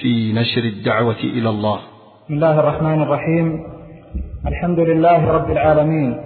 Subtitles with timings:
[0.00, 1.78] في نشر الدعوة إلى الله.
[2.24, 3.62] بسم الله الرحمن الرحيم.
[4.46, 6.20] الحمد لله رب العالمين.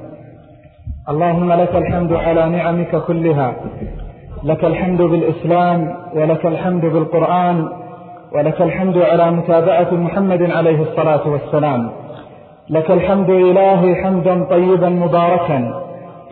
[1.08, 3.56] اللهم لك الحمد على نعمك كلها.
[4.44, 7.68] لك الحمد بالإسلام ولك الحمد بالقرآن
[8.32, 11.91] ولك الحمد على متابعة محمد عليه الصلاة والسلام.
[12.70, 15.58] لك الحمد إلهي حمدا طيبا مباركا.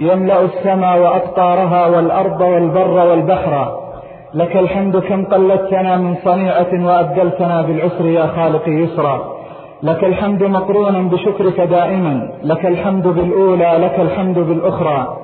[0.00, 3.85] يملأ السماء وأقطارها والأرض والبر والبحر.
[4.34, 9.36] لك الحمد كم قلدتنا من صنيعة وأبدلتنا بالعسر يا خالقي يسرا.
[9.82, 12.28] لك الحمد مقرونا بشكرك دائما.
[12.42, 15.16] لك الحمد بالأولى لك الحمد بالأخرى.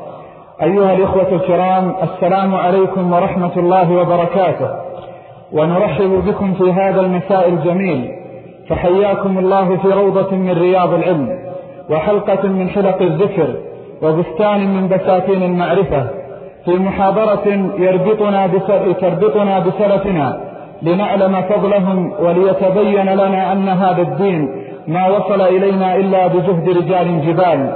[0.62, 4.68] أيها الإخوة الكرام السلام عليكم ورحمة الله وبركاته.
[5.52, 8.10] ونرحب بكم في هذا المساء الجميل.
[8.68, 11.38] فحياكم الله في روضة من رياض العلم
[11.90, 13.55] وحلقة من حلق الذكر
[14.02, 16.21] وبستان من بساتين المعرفة.
[16.64, 18.46] في محاضرة يربطنا
[19.00, 20.41] تربطنا بسلفنا
[20.82, 24.48] لنعلم فضلهم وليتبين لنا أن هذا الدين
[24.88, 27.72] ما وصل إلينا إلا بجهد رجال جبال.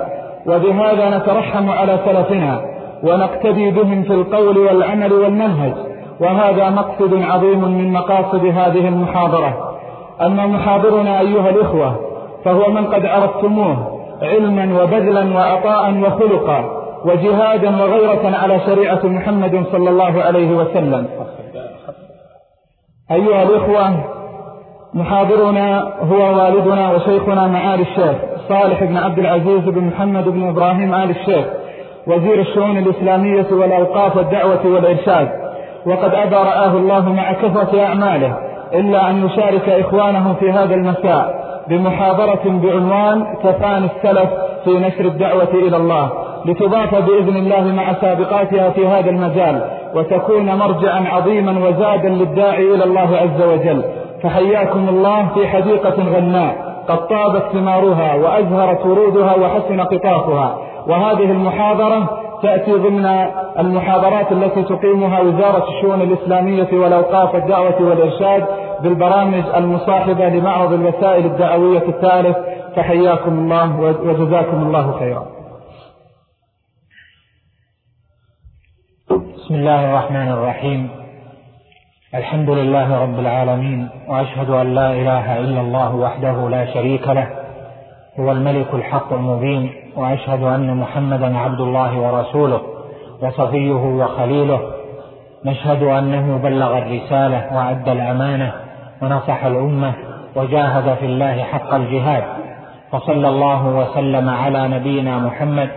[0.47, 2.61] وبهذا نترحم على سلفنا
[3.03, 5.73] ونقتدي بهم في القول والعمل والمنهج
[6.21, 9.77] وهذا مقصد عظيم من مقاصد هذه المحاضرة.
[10.21, 11.97] أما محاضرنا أيها الإخوة
[12.45, 13.77] فهو من قد عرفتموه
[14.23, 16.86] علما وبذلا وعطاء وخلقا.
[17.07, 21.07] وجهادا وغيرة على شريعة محمد صلى الله عليه وسلم.
[23.11, 24.05] أيها الإخوة
[24.95, 28.17] محاضرنا هو والدنا وشيخنا معالي الشيخ
[28.49, 31.47] صالح بن عبد العزيز بن محمد بن إبراهيم آل الشيخ
[32.07, 35.29] وزير الشؤون الإسلامية والأوقاف والدعوة والإرشاد.
[35.87, 38.37] وقد أبى رآه الله مع كثرة أعماله
[38.75, 44.31] إلا أن يشارك إخوانه في هذا المساء بمحاضرة بعنوان تفاني السلف
[44.65, 46.26] في نشر الدعوة إلى الله.
[46.47, 49.61] لتضاف بإذن الله مع سابقاتها في هذا المجال
[49.95, 53.83] وتكون مرجعا عظيما وزادا للداعي إلى الله عز وجل.
[54.23, 56.57] فحياكم الله في حديقة غناء
[56.89, 60.59] قد طابت ثمارها وأزهرت ورودها وحسن قطافها.
[60.89, 62.09] وهذه المحاضرة
[62.43, 63.07] تأتي ضمن
[63.59, 68.45] المحاضرات التي تقيمها وزارة الشؤون الإسلامية والأوقاف والدعوة والإرشاد
[68.83, 72.37] بالبرامج المصاحبة لمعرض الوسائل الدعوية الثالث.
[72.77, 75.36] فحياكم الله وجزاكم الله خيرا.
[79.47, 80.91] بسم الله الرحمن الرحيم.
[82.15, 87.29] الحمد لله رب العالمين وأشهد أن لا إله إلا الله وحده لا شريك له
[88.21, 92.61] هو الملك الحق المبين وأشهد أن محمدا عبد الله ورسوله
[93.23, 94.61] وصفيه وخليله.
[95.45, 98.53] نشهد أنه بلغ الرسالة وأدى الأمانة
[99.03, 99.93] ونصح الأمة
[100.37, 102.25] وجاهد في الله حق الجهاد.
[102.93, 105.71] فصلى الله وسلم على نبينا محمد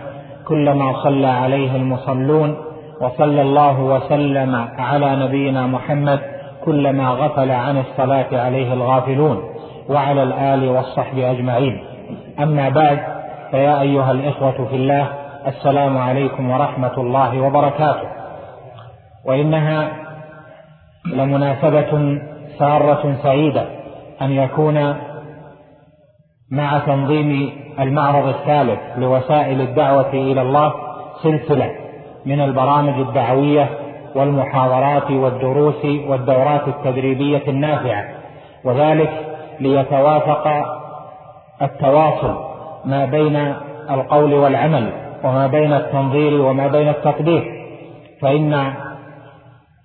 [0.48, 2.56] كلما صلى عليه المصلون.
[3.00, 6.20] وصلى الله وسلم على نبينا محمد
[6.64, 9.42] كلما غفل عن الصلاة عليه الغافلون
[9.88, 11.84] وعلى الآل والصحب أجمعين.
[12.40, 12.98] أما بعد
[13.50, 15.08] فيا أيها الإخوة في الله
[15.46, 18.08] السلام عليكم ورحمة الله وبركاته.
[19.26, 19.88] وإنها
[21.06, 22.20] لمناسبة
[22.58, 23.64] سارة سعيدة
[24.22, 24.94] أن يكون
[26.52, 30.72] مع تنظيم المعرض الثالث لوسائل الدعوة إلى الله
[31.22, 31.70] سلسلة.
[32.26, 33.68] من البرامج الدعوية
[34.14, 38.04] والمحاضرات والدروس والدورات التدريبية النافعة
[38.64, 39.10] وذلك
[39.60, 40.48] ليتوافق
[41.62, 42.34] التواصل
[42.84, 43.54] ما بين
[43.90, 44.92] القول والعمل
[45.24, 47.66] وما بين التنظير وما بين التقدير
[48.22, 48.72] فإن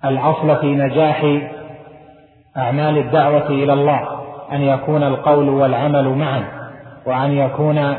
[0.05, 1.39] الأصل في نجاح
[2.57, 4.07] أعمال الدعوة إلى الله
[4.51, 6.43] أن يكون القول والعمل معا
[7.05, 7.95] وأن يكون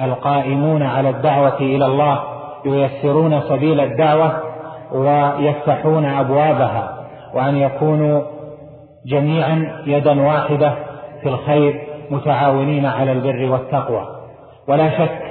[0.00, 2.29] القائمون على الدعوة إلى الله
[2.64, 4.32] ييسرون سبيل الدعوة
[4.92, 6.94] ويفتحون أبوابها
[7.34, 8.22] وأن يكونوا
[9.06, 10.74] جميعا يدا واحدة
[11.22, 11.80] في الخير
[12.10, 14.06] متعاونين على البر والتقوى.
[14.68, 15.22] ولا شك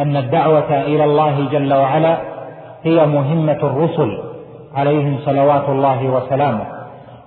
[0.00, 2.18] أن الدعوة إلى الله جل وعلا
[2.82, 4.18] هي مهمة الرسل
[4.74, 6.66] عليهم صلوات الله وسلامه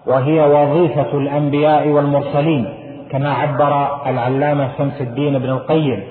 [0.07, 2.74] وهي وظيفة الأنبياء والمرسلين
[3.12, 6.03] كما عبر العلامة شمس الدين بن القيم.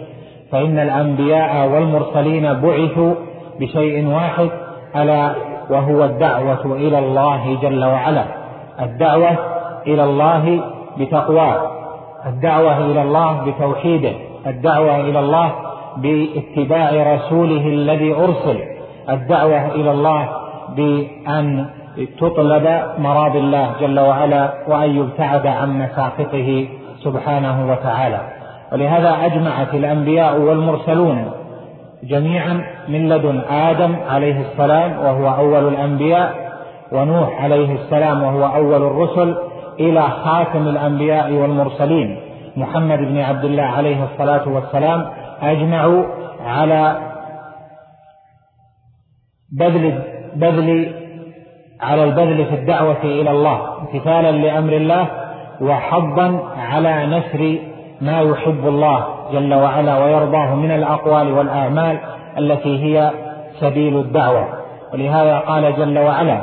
[0.53, 3.15] فإن الأنبياء والمرسلين بعثوا
[3.61, 4.51] بشيء واحد
[4.97, 5.35] ألا
[5.71, 8.25] وهو الدعوة إلى الله جل وعلا.
[8.81, 9.31] الدعوة
[9.87, 10.61] إلى الله
[10.99, 11.71] بتقواه.
[12.27, 14.13] الدعوة إلى الله بتوحيده.
[14.47, 15.53] الدعوة إلى الله
[15.97, 18.59] باتباع رسوله الذي أرسل.
[19.11, 20.29] الدعوة إلى الله
[20.77, 21.67] بأن
[22.21, 26.69] تطلب مراض الله جل وعلا وأن يبتعد عن مساقطه
[27.05, 28.21] سبحانه وتعالى.
[28.73, 31.40] ولهذا أجمعت الأنبياء والمرسلون
[32.03, 36.51] جميعا من لدن آدم عليه السلام وهو أول الأنبياء
[36.93, 39.37] ونوح عليه السلام وهو أول الرسل
[39.81, 42.21] إلى خاتم الأنبياء والمرسلين.
[42.57, 45.07] محمد بن عبد الله عليه الصلاة والسلام
[45.43, 46.05] أجمعوا
[46.47, 46.99] على
[49.53, 50.03] بذل
[50.37, 50.93] بذل
[51.81, 55.07] على البذل في الدعوة إلى الله امتثالا لأمر الله
[55.61, 57.70] وحظا على نشر
[58.01, 61.99] ما يحب الله جل وعلا ويرضاه من الأقوال والأعمال
[62.39, 63.11] التي هي
[63.61, 64.49] سبيل الدعوة.
[64.93, 66.41] ولهذا قال جل وعلا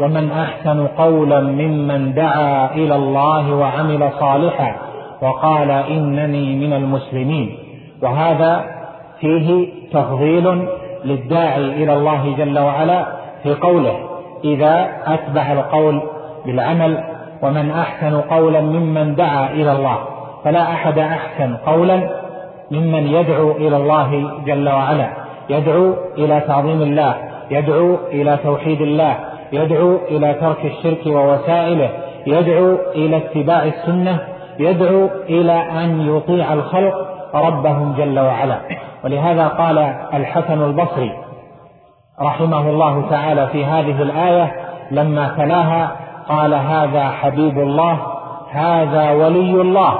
[0.00, 4.76] ومن أحسن قولا ممن دعا إلى الله وعمل صالحا
[5.22, 7.58] وقال إنني من المسلمين
[8.02, 8.64] وهذا
[9.20, 10.68] فيه تفضيل
[11.04, 13.06] للداعي إلى الله جل وعلا
[13.42, 13.96] في قوله
[14.44, 16.02] إذا أتبع القول
[16.46, 17.04] بالعمل
[17.42, 19.98] ومن أحسن قولا ممن دعا إلى الله
[20.44, 22.10] فلا أحد أحسن قولا
[22.70, 25.10] ممن يدعو إلى الله جل وعلا.
[25.50, 27.14] يدعو إلى تعظيم الله
[27.50, 29.16] يدعو إلى توحيد الله
[29.52, 31.90] يدعو إلى ترك الشرك ووسائله
[32.26, 34.20] يدعو إلى اتباع السنة
[34.58, 36.94] يدعو إلى أن يطيع الخلق
[37.34, 38.56] ربهم جل وعلا.
[39.04, 39.78] ولهذا قال
[40.14, 41.12] الحسن البصري
[42.22, 44.52] رحمه الله تعالى في هذه الآية
[44.90, 45.96] لما تلاها
[46.28, 47.98] قال هذا حبيب الله
[48.50, 49.94] هذا ولي الله.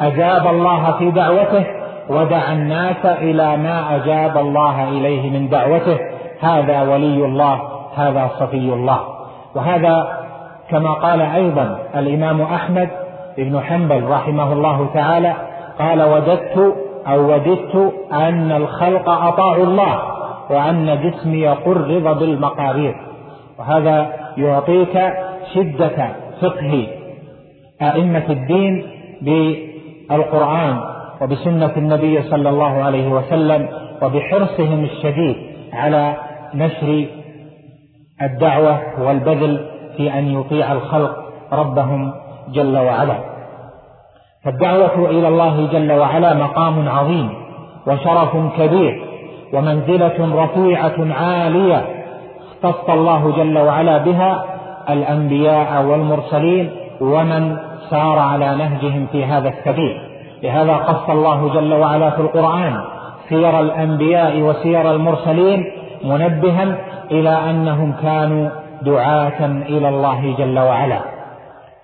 [0.00, 1.64] أجاب الله في دعوته
[2.08, 5.98] ودعا الناس إلى ما أجاب الله إليه من دعوته.
[6.40, 7.60] هذا ولي الله
[7.96, 9.00] هذا صفي الله.
[9.54, 10.22] وهذا
[10.70, 12.88] كما قال أيضا الإمام أحمد
[13.38, 15.34] بن حنبل رحمه الله تعالى
[15.78, 16.74] قال وددت
[17.08, 20.02] أو وددت أن الخلق أطاعوا الله
[20.50, 22.96] وأن جسمي قرض بالمقارير
[23.58, 25.12] وهذا يعطيك
[25.54, 26.08] شدة
[26.42, 26.86] فقه
[27.82, 28.86] أئمة الدين
[30.12, 30.80] بالقرآن
[31.20, 33.68] وبسنة النبي صلى الله عليه وسلم
[34.02, 35.36] وبحرصهم الشديد
[35.72, 36.16] على
[36.54, 37.06] نشر
[38.22, 39.66] الدعوة والبذل
[39.96, 41.16] في أن يطيع الخلق
[41.52, 42.12] ربهم
[42.48, 43.18] جل وعلا.
[44.44, 47.28] فالدعوة إلى الله جل وعلا مقام عظيم
[47.86, 49.04] وشرف كبير
[49.52, 51.84] ومنزلة رفيعة عالية
[52.64, 54.44] اختص الله جل وعلا بها
[54.90, 56.70] الأنبياء والمرسلين
[57.00, 57.56] ومن
[57.92, 59.94] سار على نهجهم في هذا السبيل.
[60.42, 62.74] لهذا قص الله جل وعلا في القرآن
[63.28, 65.60] سير الأنبياء وسير المرسلين
[66.04, 66.66] منبها
[67.10, 68.50] إلى أنهم كانوا
[68.82, 69.40] دعاة
[69.74, 71.00] إلى الله جل وعلا.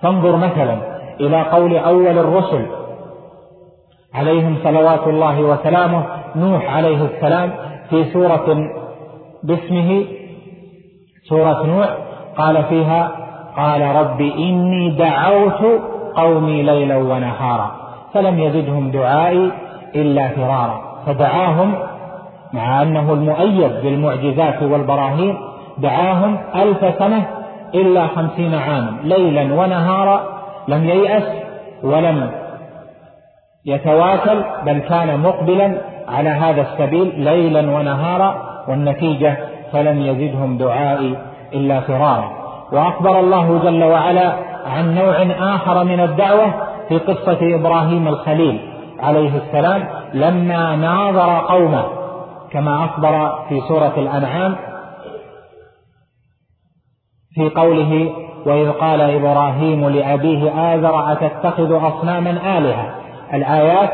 [0.02, 0.76] فانظر مثلا
[1.20, 2.66] إلى قول أول الرسل
[4.14, 6.02] عليهم صلوات الله وسلامه
[6.36, 7.50] نوح عليه السلام
[7.90, 8.46] في سورة
[9.44, 10.04] باسمه
[11.28, 11.88] سورة نوح
[12.38, 13.10] قال فيها
[13.56, 15.62] قال رب إني دعوت
[16.18, 17.70] قومي ليلا ونهارا
[18.14, 19.52] فلم يزدهم دعائي
[19.94, 20.80] إلا فرارا.
[21.06, 21.74] فدعاهم
[22.52, 25.38] مع أنه المؤيد بالمعجزات والبراهين
[25.78, 27.26] دعاهم ألف سنة
[27.74, 30.20] إلا خمسين عاما ليلا ونهارا
[30.68, 31.22] لم ييأس
[31.82, 32.30] ولم
[33.66, 38.34] يتواكل بل كان مقبلا على هذا السبيل ليلا ونهارا
[38.68, 39.36] والنتيجة
[39.72, 41.16] فلم يزدهم دعائي
[41.54, 42.30] إلا فرارا.
[42.72, 44.32] وأخبر الله جل وعلا
[44.68, 46.54] عن نوع آخر من الدعوة
[46.88, 48.60] في قصة إبراهيم الخليل
[49.00, 51.84] عليه السلام لما ناظر قومه
[52.50, 54.56] كما أخبر في سورة الأنعام
[57.34, 58.12] في قوله
[58.46, 62.94] وإذ قال إبراهيم لأبيه آذر أتتخذ أصناما آلهة؟
[63.34, 63.90] الآيات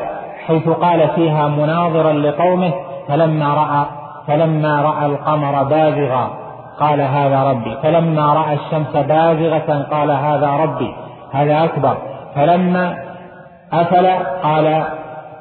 [0.47, 2.73] حيث قال فيها مناظرا لقومه
[3.09, 3.87] فلما رأى
[4.27, 6.44] فلما رأى القمر بازغا.
[6.81, 7.77] قال هذا ربي.
[7.83, 10.95] فلما رأى الشمس بازغة قال هذا ربي.
[11.33, 11.97] هذا أكبر.
[12.35, 12.97] فلما
[13.73, 14.07] أفل
[14.43, 14.85] قال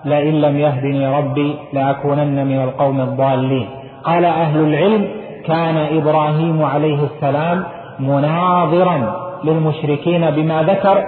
[0.05, 3.69] لئن لم يهدني ربي لأكونن من القوم الضالين.
[4.03, 5.07] قال أهل العلم
[5.45, 7.63] كان إبراهيم عليه السلام
[7.99, 11.03] مناظرا للمشركين بما ذكر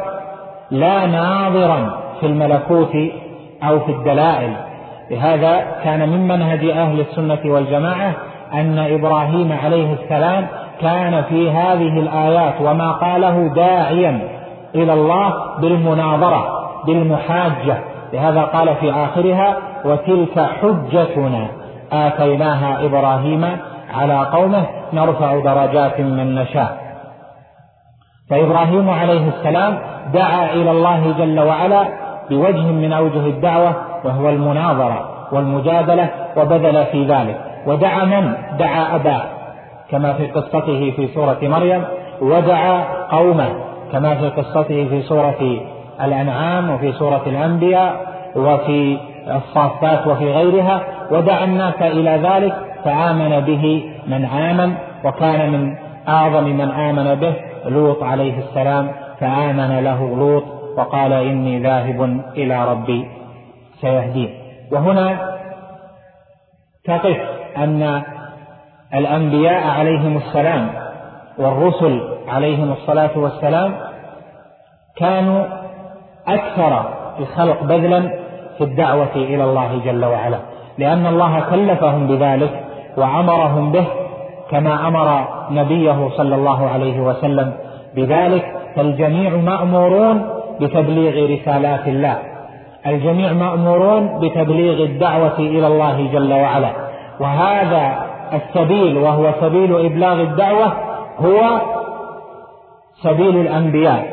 [0.72, 2.96] لا ناظرا في الملكوت
[3.63, 4.53] أو في الدلائل.
[5.12, 8.13] لهذا كان من منهج أهل السنة والجماعة
[8.56, 10.48] أن إبراهيم عليه السلام
[10.82, 14.20] كان في هذه الآيات وما قاله داعيا
[14.76, 16.46] إلى الله بالمناظرة
[16.86, 17.78] بالمحاجة.
[18.14, 21.48] لهذا قال في آخرها وتلك حجتنا
[21.92, 23.58] آتيناها إبراهيم
[23.94, 26.78] على قومه نرفع درجات من نشاء.
[28.30, 29.78] فإبراهيم عليه السلام
[30.14, 31.84] دعا إلى الله جل وعلا
[32.30, 37.45] بوجه من أوجه الدعوة وهو المناظرة والمجادلة وبذل في ذلك.
[37.65, 39.22] ودعا من؟ دعا أباه
[39.91, 41.84] كما في قصته في سورة مريم
[42.22, 43.50] ودعا قومه
[43.91, 45.60] كما في قصته في سورة
[46.01, 50.81] الأنعام وفي سورة الأنبياء وفي الصافات وفي غيرها.
[51.12, 54.74] ودعا الناس إلى ذلك فآمن به من آمن
[55.05, 55.75] وكان من
[56.07, 57.34] أعظم من آمن به
[57.65, 60.43] لوط عليه السلام فآمن له لوط
[60.77, 63.07] وقال إني ذاهب إلى ربي.
[63.81, 64.29] سيهدين
[64.72, 65.36] وهنا
[66.86, 67.35] تقف.
[67.58, 68.02] أن
[68.94, 70.70] الأنبياء عليهم السلام
[71.38, 73.74] والرسل عليهم الصلاة والسلام
[74.98, 75.46] كانوا
[76.28, 76.86] أكثر
[77.20, 78.02] الخلق بذلا
[78.58, 80.40] في الدعوة إلى الله جل وعلا
[80.78, 82.64] لأن الله كلفهم بذلك
[82.98, 83.86] وأمرهم به
[84.52, 87.54] كما أمر نبيه صلى الله عليه وسلم
[87.96, 88.56] بذلك.
[88.76, 90.30] فالجميع مأمورون
[90.62, 92.18] بتبليغ رسالات الله
[92.88, 96.85] الجميع مأمورون بتبليغ الدعوة إلى الله جل وعلا.
[97.19, 100.74] وهذا السبيل وهو سبيل إبلاغ الدعوة
[101.19, 101.62] هو
[103.03, 104.05] سبيل الأنبياء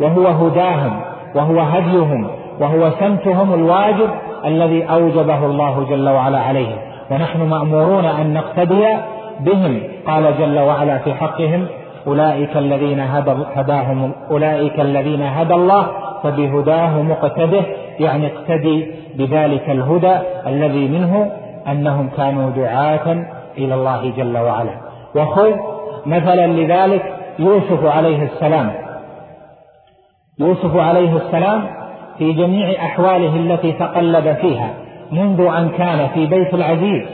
[0.00, 1.00] وهو هداهم
[1.34, 2.26] وهو هديهم
[2.60, 4.10] وهو سمتهم الواجب
[4.44, 6.76] الذي أوجبه الله جل وعلا عليهم.
[7.10, 8.86] ونحن مأمورون أن نقتدي
[9.40, 11.66] بهم قال جل وعلا في حقهم
[12.06, 13.00] أولئك الذين
[13.56, 15.86] هداهم أولئك الذين هدى الله
[16.22, 17.62] فبهداه مقتده
[18.00, 21.32] يعني اقتدي بذلك الهدى الذي منه
[21.68, 23.26] أنهم كانوا دعاة
[23.58, 24.74] إلى الله جل وعلا.
[25.16, 25.52] وخذ
[26.06, 28.72] مثلا لذلك يوسف عليه السلام.
[30.38, 31.66] يوسف عليه السلام
[32.18, 34.74] في جميع أحواله التي تقلب فيها
[35.12, 37.08] منذ أن كان في بيت العزيز.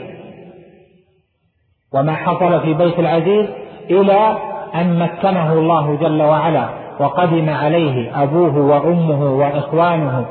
[1.93, 3.45] وما حصل في بيت العزيز
[3.89, 4.37] إلى
[4.75, 10.25] أن مكنه الله جل وعلا وقدم عليه أبوه وأمه وإخوانه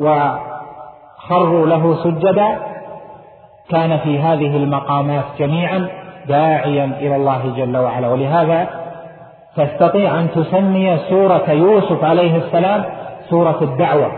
[0.00, 2.58] وخروا له سجدا
[3.70, 5.88] كان في هذه المقامات جميعا
[6.28, 8.08] داعيا إلى الله جل وعلا.
[8.08, 8.68] ولهذا
[9.56, 12.84] تستطيع أن تسمي سورة يوسف عليه السلام
[13.30, 14.12] سورة الدعوة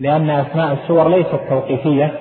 [0.00, 2.12] لأن أسماء السور ليست توقيفية.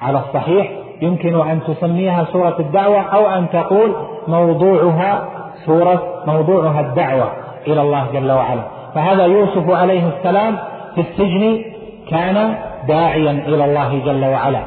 [0.00, 0.70] على الصحيح
[1.02, 3.96] يمكن أن تسميها سورة الدعوة أو أن تقول
[4.28, 5.28] موضوعها
[5.66, 7.32] سورة موضوعها الدعوة
[7.66, 8.62] إلى الله جل وعلا.
[8.94, 10.58] فهذا يوسف عليه السلام
[10.94, 11.64] في السجن
[12.10, 12.54] كان
[12.88, 14.62] داعيا إلى الله جل وعلا.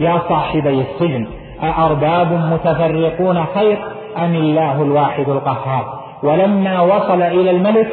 [0.00, 1.26] يا صاحبي السجن
[1.62, 3.78] أأرباب متفرقون خير
[4.18, 5.84] أم الله الواحد القهار؟
[6.22, 7.88] ولما وصل إلى الملك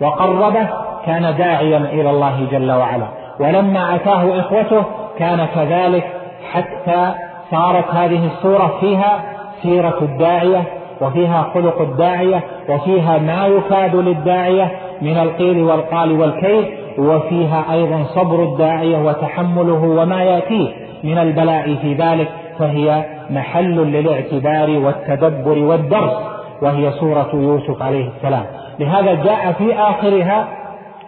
[0.00, 0.68] وقربه
[1.06, 3.06] كان داعيا إلى الله جل وعلا.
[3.40, 4.84] ولما أتاه إخوته
[5.18, 6.04] كان كذلك
[6.52, 7.14] حتى
[7.50, 9.22] صارت هذه السورة فيها
[9.62, 10.62] سيرة الداعية
[11.00, 14.70] وفيها خلق الداعية وفيها ما يفاد للداعية
[15.02, 16.64] من القيل والقال والكيد
[16.98, 20.68] وفيها أيضا صبر الداعية وتحمله وما يأتيه
[21.04, 26.12] من البلاء في ذلك فهي محل للاعتبار والتدبر والدرس
[26.62, 28.44] وهي سورة يوسف عليه السلام.
[28.78, 30.48] لهذا جاء في آخرها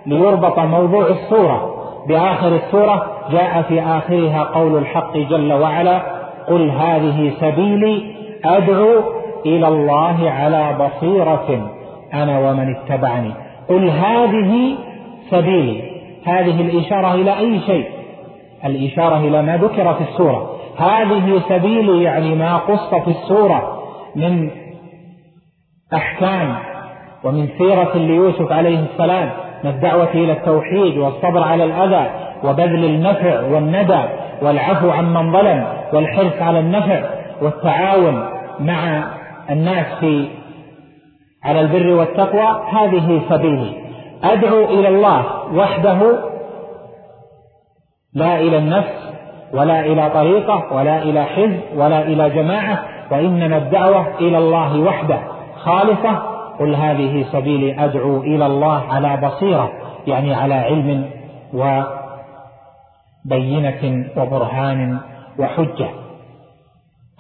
[0.07, 1.75] ليربط موضوع السورة.
[2.09, 6.03] بآخر السورة جاء في آخرها قول الحق جل وعلا
[6.49, 8.03] قل هذه سبيلي
[8.45, 9.03] أدعو
[9.47, 11.71] إلى الله على بصيرة
[12.15, 13.33] أنا ومن اتبعني.
[13.69, 14.77] قل هذه
[15.31, 15.83] سبيلي.
[16.27, 17.87] هذه الإشارة إلى أي شيء؟
[18.65, 20.57] الإشارة إلى ما ذكر في السورة.
[20.79, 23.83] هذه سبيلي يعني ما قص في السورة
[24.17, 24.51] من
[25.95, 26.57] أحكام
[27.25, 29.31] ومن سيرة ليوسف عليه السلام
[29.65, 32.11] من الدعوة إلى التوحيد والصبر على الأذى
[32.45, 34.03] وبذل النفع والندى
[34.43, 37.03] والعفو عمن ظلم والحرص على النفع
[37.43, 38.25] والتعاون
[38.61, 39.05] مع
[39.51, 40.29] الناس في
[41.45, 43.86] على البر والتقوى هذه سبيلي.
[44.25, 45.99] أدعو إلى الله وحده
[48.15, 49.07] لا إلى النفس
[49.53, 52.79] ولا إلى طريقة ولا إلى حزب ولا إلى جماعة
[53.11, 55.19] وإنما الدعوة إلى الله وحده
[55.57, 56.37] خالصة.
[56.61, 59.73] قل هذه سبيلي أدعو إلى الله على بصيرة
[60.07, 61.11] يعني على علم
[63.25, 64.99] وبينة وبرهان
[65.39, 65.89] وحجة.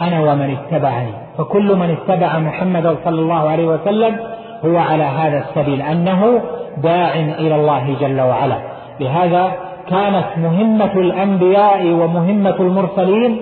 [0.00, 4.18] أنا ومن اتبعني فكل من اتبع محمدا صلى الله عليه وسلم
[4.64, 6.40] هو على هذا السبيل أنه
[6.76, 8.58] داع إلى الله جل وعلا.
[9.00, 9.52] لهذا
[9.90, 13.40] كانت مهمة الأنبياء ومهمة المرسلين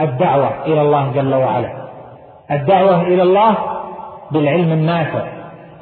[0.00, 1.68] الدعوة إلى الله جل وعلا.
[2.50, 3.54] الدعوة إلى الله
[4.32, 5.22] بالعلم النافع.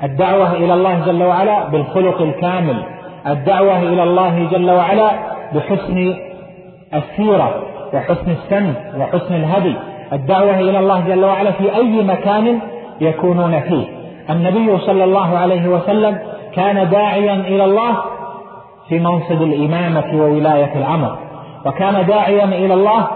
[0.03, 2.83] الدعوة إلى الله جل وعلا بالخلق الكامل.
[3.27, 5.11] الدعوة إلى الله جل وعلا
[5.55, 6.15] بحسن
[6.95, 7.63] السيرة
[7.95, 9.75] وحسن السمت وحسن الهدي.
[10.13, 12.61] الدعوة إلى الله جل وعلا في أي مكان
[13.01, 14.00] يكونون فيه.
[14.31, 16.19] النبي صلى الله عليه وسلم
[16.55, 17.97] كان داعيا إلى الله
[18.89, 21.19] في منصب الإمامة وولاية الأمر
[21.67, 23.07] وكان داعيا إلى الله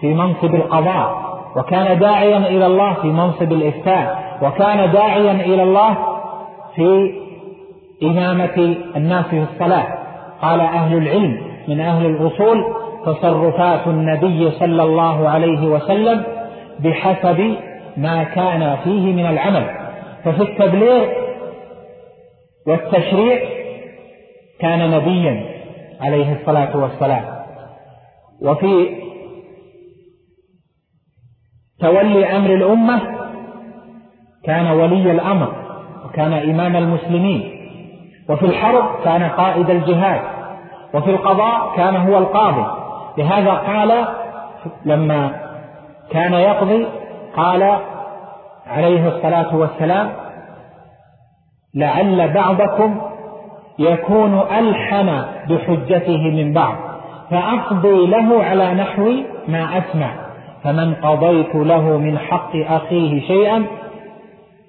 [0.00, 5.96] في منصب القضاء وكان داعيا إلى الله في منصب الإفتاء وكان داعيا إلى الله
[6.74, 7.12] في
[8.02, 9.86] إمامة الناس في الصلاة.
[10.42, 12.64] قال أهل العلم من أهل الأصول
[13.06, 16.22] تصرفات النبي صلى الله عليه وسلم
[16.80, 17.54] بحسب
[17.96, 19.79] ما كان فيه من العمل.
[20.24, 21.08] ففي التبليغ
[22.66, 23.40] والتشريع
[24.60, 25.44] كان نبيا
[26.00, 27.24] عليه الصلاة والسلام.
[28.42, 28.96] وفي
[31.80, 33.00] تولي أمر الأمة
[34.44, 35.52] كان ولي الأمر
[36.04, 37.56] وكان إمام المسلمين.
[38.28, 40.20] وفي الحرب كان قائد الجهاد.
[40.94, 42.66] وفي القضاء كان هو القاضي.
[43.18, 44.06] لهذا قال
[44.84, 45.40] لما
[46.10, 46.86] كان يقضي
[47.36, 47.78] قال
[48.70, 50.12] عليه الصلاة والسلام
[51.74, 53.00] لعل بعضكم
[53.78, 56.74] يكون ألحن بحجته من بعض
[57.30, 59.12] فأقضي له على نحو
[59.48, 60.10] ما أسمع
[60.64, 63.66] فمن قضيت له من حق أخيه شيئا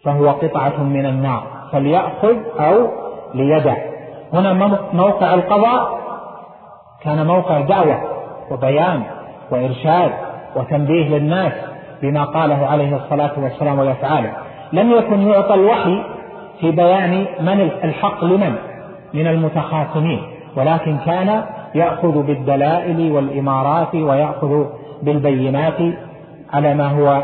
[0.03, 2.88] فهو قطعة من النار فليأخذ أو
[3.34, 3.75] ليدع.
[4.34, 4.53] هنا
[4.93, 6.00] موقع القضاء
[7.03, 8.01] كان موقع دعوة
[8.51, 9.03] وبيان
[9.51, 10.12] وإرشاد
[10.55, 11.53] وتنبيه للناس.
[12.01, 14.34] بما قاله عليه الصلاة والسلام ويفعله
[14.74, 16.03] لم يكن يعطى الوحي
[16.60, 18.55] في بيان من الحق لمن؟
[19.13, 20.22] من المتخاصمين.
[20.55, 21.43] ولكن كان
[21.75, 24.65] يأخذ بالدلائل والإمارات ويأخذ
[25.03, 25.77] بالبينات
[26.53, 27.24] على ما هو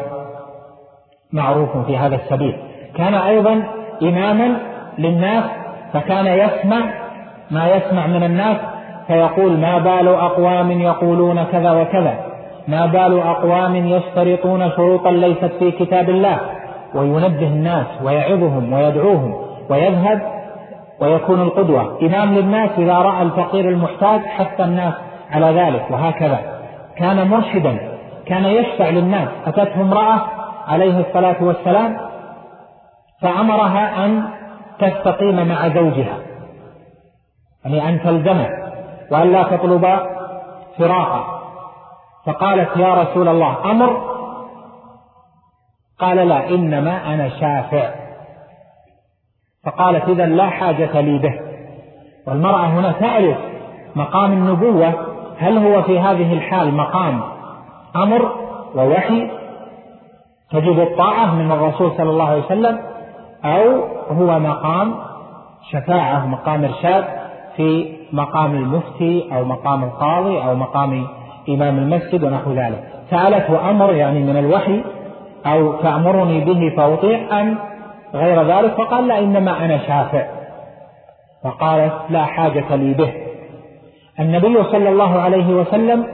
[1.34, 2.56] معروف في هذا السبيل.
[2.96, 3.64] كان أيضا
[4.02, 4.58] إماما
[4.98, 5.44] للناس
[5.94, 6.82] فكان يسمع
[7.52, 8.58] ما يسمع من الناس
[9.08, 12.18] فيقول ما بال أقوام يقولون كذا وكذا.
[12.68, 16.40] ما بال أقوام يشترطون شروطا ليست في كتاب الله
[16.96, 19.36] وينبه الناس ويعظهم ويدعوهم
[19.70, 20.22] ويذهب
[21.00, 22.00] ويكون القدوة.
[22.02, 24.94] إمام للناس إذا رأى الفقير المحتاج حث الناس
[25.32, 26.40] على ذلك وهكذا.
[26.98, 27.78] كان مرشدا
[28.26, 29.30] كان يشفع للناس.
[29.46, 30.22] أتته امرأة
[30.68, 31.98] عليه الصلاة والسلام
[33.22, 34.24] فأمرها أن
[34.80, 36.18] تستقيم مع زوجها
[37.66, 38.48] يعني أن تلزمه
[39.12, 40.00] وأن لا تطلب
[40.78, 41.37] فراقه.
[42.28, 44.18] فقالت يا رسول الله أمر؟
[46.00, 47.90] قال لا إنما أنا شافع.
[49.66, 51.40] فقالت إذا لا حاجة لي به.
[52.28, 53.38] والمرأة هنا تعرف
[53.96, 54.94] مقام النبوة
[55.38, 57.22] هل هو في هذه الحال مقام
[57.96, 58.32] أمر
[58.76, 59.30] ووحي
[60.52, 62.80] تجب الطاعة من الرسول صلى الله عليه وسلم
[63.46, 64.96] أو هو مقام
[65.72, 67.06] شفاعة مقام إرشاد
[67.56, 71.08] في مقام المفتي أو مقام القاضي أو مقام
[71.50, 72.84] إمام المسجد ونحو ذلك.
[73.10, 74.84] سألته أمر يعني من الوحي
[75.46, 77.58] أو تأمرني به فأطيع أم
[78.16, 80.26] غير ذلك؟ فقال لا إنما أنا شافع.
[81.44, 83.14] فقالت لا حاجة لي به.
[84.20, 86.08] النبي صلى الله عليه وسلم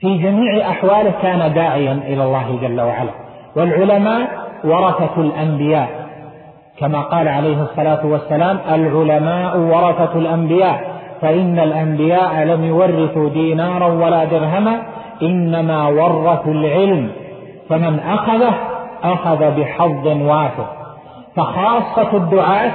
[0.00, 3.10] في جميع أحواله كان داعيا إلى الله جل وعلا.
[3.56, 4.28] والعلماء
[4.64, 5.88] ورثة الأنبياء.
[6.78, 10.87] كما قال عليه الصلاة والسلام العلماء ورثة الأنبياء.
[11.20, 14.82] فإن الأنبياء لم يورثوا دينارا ولا درهما
[15.22, 17.10] إنما ورثوا العلم.
[17.68, 18.54] فمن أخذه
[19.02, 20.66] أخذ بحظ وافر.
[21.36, 22.72] فخاصة الدعاة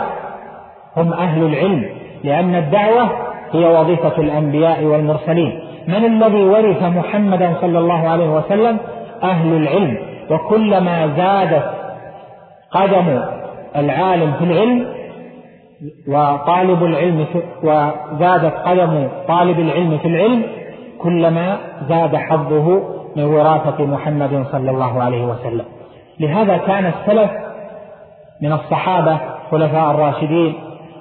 [0.97, 1.85] هم أهل العلم
[2.23, 3.09] لأن الدعوة
[3.51, 5.59] هي وظيفة الأنبياء والمرسلين.
[5.87, 8.77] من الذي ورث محمدا صلى الله عليه وسلم؟
[9.23, 9.97] أهل العلم.
[10.29, 11.71] وكلما زادت
[12.71, 13.19] قدم
[13.75, 14.85] العالم في العلم
[16.07, 17.25] وطالب العلم
[17.63, 20.43] وزادت قدم طالب العلم في العلم
[21.01, 21.57] كلما
[21.89, 22.81] زاد حظه
[23.15, 25.65] من وراثة محمد صلى الله عليه وسلم.
[26.19, 27.31] لهذا كان السلف
[28.41, 29.17] من الصحابة
[29.51, 30.53] خلفاء الراشدين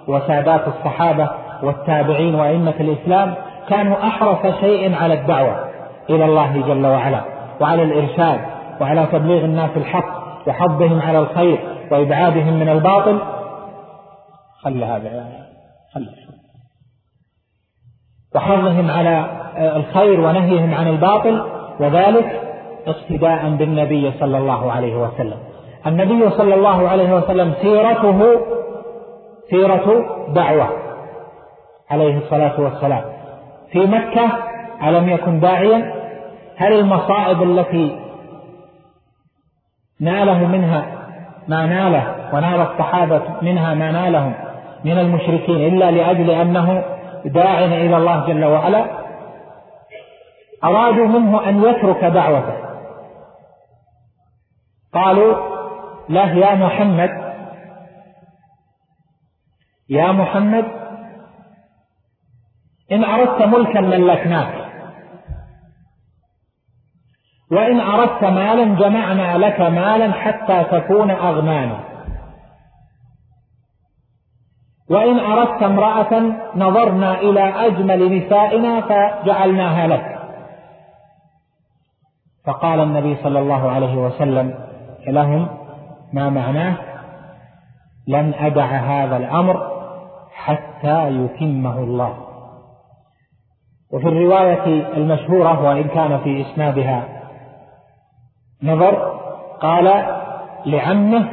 [0.09, 1.31] وسادات الصحابة
[1.63, 3.35] والتابعين وأئمة الإسلام
[3.69, 5.57] كانوا أحرص شيء على الدعوة
[6.11, 7.21] إلى الله جل وعلا
[7.61, 8.41] وعلى الإرشاد
[8.81, 11.59] وعلى تبليغ الناس الحق وحضهم على الخير
[11.91, 13.19] وإبعادهم من الباطل
[14.63, 15.47] خل هذا
[15.95, 16.09] خل.
[18.35, 19.27] وحضهم على
[19.77, 21.43] الخير ونهيهم عن الباطل
[21.81, 22.41] وذلك
[22.87, 25.39] اقتداء بالنبي صلى الله عليه وسلم.
[25.87, 28.41] النبي صلى الله عليه وسلم سيرته
[29.51, 30.69] سيرة دعوة
[31.91, 33.05] عليه الصلاة والسلام.
[33.73, 34.31] في مكة
[34.83, 36.03] ألم يكن داعيا؟
[36.57, 37.99] هل المصائب التي
[40.01, 40.85] ناله منها
[41.49, 44.35] ما ناله ونال الصحابة منها ما نالهم
[44.85, 46.85] من المشركين إلا لأجل أنه
[47.25, 49.03] داع إلى الله جل وعلا.
[50.65, 52.57] أرادوا منه أن يترك دعوته.
[54.95, 55.35] قالوا
[56.09, 57.11] له يا محمد
[59.89, 60.65] يا محمد
[62.93, 64.55] إن أردت ملكا ملكناك.
[67.53, 71.92] وإن أردت مالا جمعنا لك مالا حتى تكون أغنانا.
[74.91, 76.23] وإن أردت امرأة
[76.57, 80.19] نظرنا إلى أجمل نسائنا فجعلناها لك.
[82.47, 84.55] فقال النبي صلى الله عليه وسلم
[85.07, 85.49] لهم
[86.13, 86.75] ما معناه؟
[88.09, 89.73] لن أدع هذا الأمر
[90.35, 92.17] حتى يتمه الله.
[93.93, 94.65] وفي الرواية
[94.97, 97.09] المشهورة وإن كان في إسنادها
[98.63, 98.95] نظر
[99.61, 99.85] قال
[100.67, 101.29] لعمه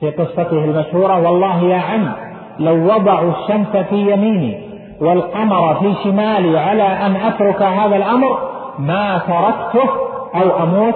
[0.00, 2.29] في قصته المشهورة والله يا عم
[2.60, 4.70] لو وضعوا الشمس في يميني
[5.00, 8.38] والقمر في شمالي على أن أترك هذا الأمر
[8.78, 9.90] ما تركته
[10.34, 10.94] أو أموت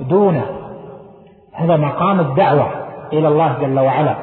[0.00, 0.44] دونه.
[1.54, 2.66] هذا مقام الدعوة
[3.12, 4.14] إلى الله جل وعلا.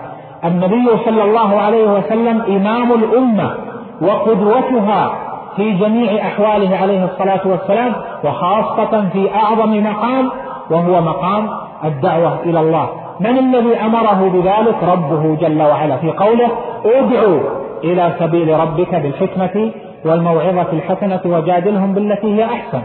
[0.46, 3.56] النبي صلى الله عليه وسلم إمام الأمة
[4.02, 5.14] وقدوتها
[5.56, 10.30] في جميع أحواله عليه الصلاة والسلام وخاصة في أعظم مقام
[10.72, 11.50] وهو مقام
[11.84, 12.90] الدعوة إلى الله.
[13.20, 15.98] من الذي أمره بذلك؟ ربه جل وعلا.
[15.98, 16.50] في قوله
[16.86, 17.40] ادعوا
[17.84, 19.72] إلى سبيل ربك بالحكمة
[20.06, 22.82] والموعظة الحسنة وجادلهم بالتي هي أحسن.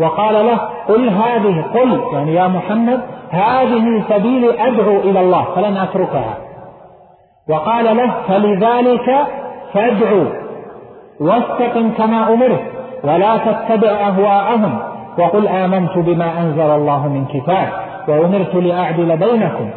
[0.00, 0.58] وقال له
[0.88, 6.34] قل هذه قل يعني يا محمد هذه سبيلي أدعو إلى الله فلن أتركها.
[7.50, 9.26] وقال له فلذلك
[9.72, 10.26] فادعوا
[11.20, 12.62] واستقم كما أمرت
[13.04, 14.78] ولا تتبع أهواءهم
[15.18, 17.85] وقل آمنت بما أنزل الله من كتاب.
[18.08, 19.70] وأمرت لأعدل بينكم.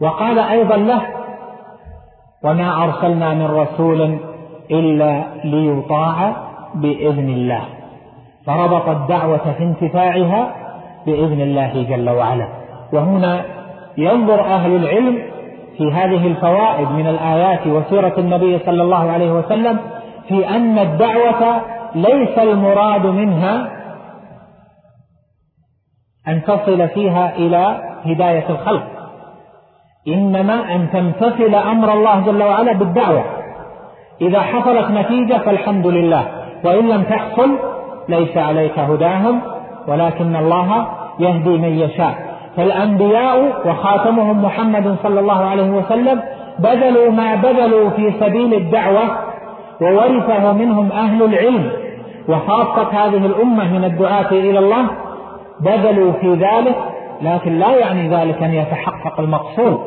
[0.00, 1.02] وقال أيضا له
[2.44, 4.18] وما أرسلنا من رسول
[4.70, 6.36] إلا ليطاع
[6.74, 7.62] بإذن الله.
[8.46, 10.54] فربط الدعوة في انتفاعها
[11.06, 12.48] بإذن الله جل وعلا.
[12.92, 13.44] وهنا
[13.98, 15.18] ينظر أهل العلم
[15.78, 19.78] في هذه الفوائد من الآيات وسيرة النبي صلى الله عليه وسلم
[20.28, 21.60] في أن الدعوة
[21.94, 23.73] ليس المراد منها
[26.28, 28.82] أن تصل فيها إلى هداية الخلق.
[30.08, 33.24] إنما أن تمتثل أمر الله جل وعلا بالدعوة.
[34.20, 36.24] إذا حصلت نتيجة فالحمد لله.
[36.64, 37.50] وإن لم تحصل
[38.08, 39.40] ليس عليك هداهم
[39.88, 40.86] ولكن الله
[41.20, 42.14] يهدي من يشاء.
[42.56, 46.22] فالأنبياء وخاتمهم محمد صلى الله عليه وسلم
[46.58, 49.02] بذلوا ما بذلوا في سبيل الدعوة
[49.80, 51.70] وورثه منهم أهل العلم.
[52.28, 54.86] وخاصة هذه الأمة من الدعاة إلى الله
[55.60, 56.76] بذلوا في ذلك
[57.22, 59.80] لكن لا يعني ذلك أن يتحقق المقصود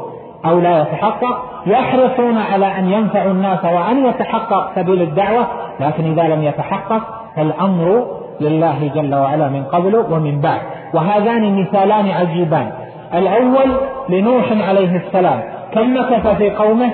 [0.46, 1.44] أو لا يتحقق.
[1.66, 5.48] يحرصون على أن ينفعوا الناس وأن يتحقق سبيل الدعوة
[5.80, 7.04] لكن إذا لم يتحقق
[7.36, 8.08] فالأمر
[8.42, 10.62] لله جل وعلا من قبل ومن بعد.
[10.94, 12.72] وهذان مثالان عجيبان.
[13.14, 13.72] الأول
[14.10, 16.92] لنوح عليه السلام كم مكث في قومه؟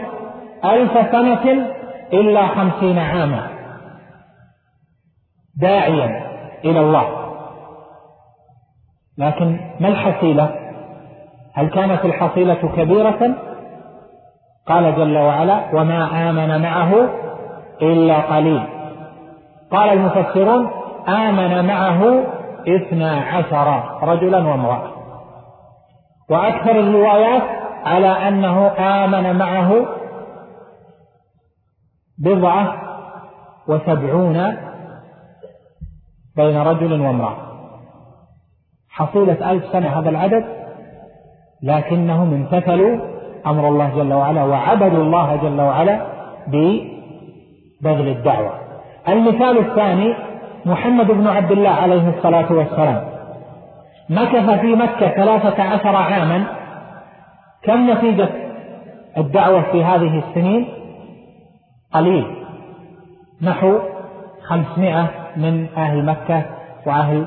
[0.66, 1.68] ألف سنة
[2.14, 3.48] إلا خمسين عاما.
[5.62, 6.22] داعيا
[6.66, 7.23] إلى الله.
[9.18, 10.56] لكن ما الحصيلة؟
[11.54, 13.36] هل كانت الحصيلة كبيرة؟
[14.68, 17.10] قال جل وعلا وما آمن معه
[17.82, 18.64] إلا قليل.
[19.72, 20.70] قال المفسرون
[21.08, 22.24] آمن معه
[22.68, 24.92] اثنا عشر رجلا وامرأة.
[26.30, 27.44] وأكثر الروايات
[27.86, 29.86] على أنه آمن معه
[32.18, 32.76] بضعة
[33.68, 34.58] وسبعون
[36.36, 37.53] بين رجل وامرأة.
[38.94, 40.46] حصيلة ألف سنة هذا العدد
[41.64, 43.00] لكنهم امتثلوا
[43.48, 46.02] أمر الله جل وعلا وعبدوا الله جل وعلا
[46.48, 48.52] ببذل الدعوة.
[49.08, 50.14] المثال الثاني
[50.66, 53.04] محمد بن عبد الله عليه الصلاة والسلام.
[54.10, 56.44] مكث في مكة ثلاثة عشر عاما.
[57.64, 58.30] كم نتيجة
[59.18, 60.68] الدعوة في هذه السنين؟
[61.94, 62.26] قليل.
[63.42, 63.80] نحو
[64.48, 66.46] خمسمائة من أهل مكة
[66.86, 67.26] وأهل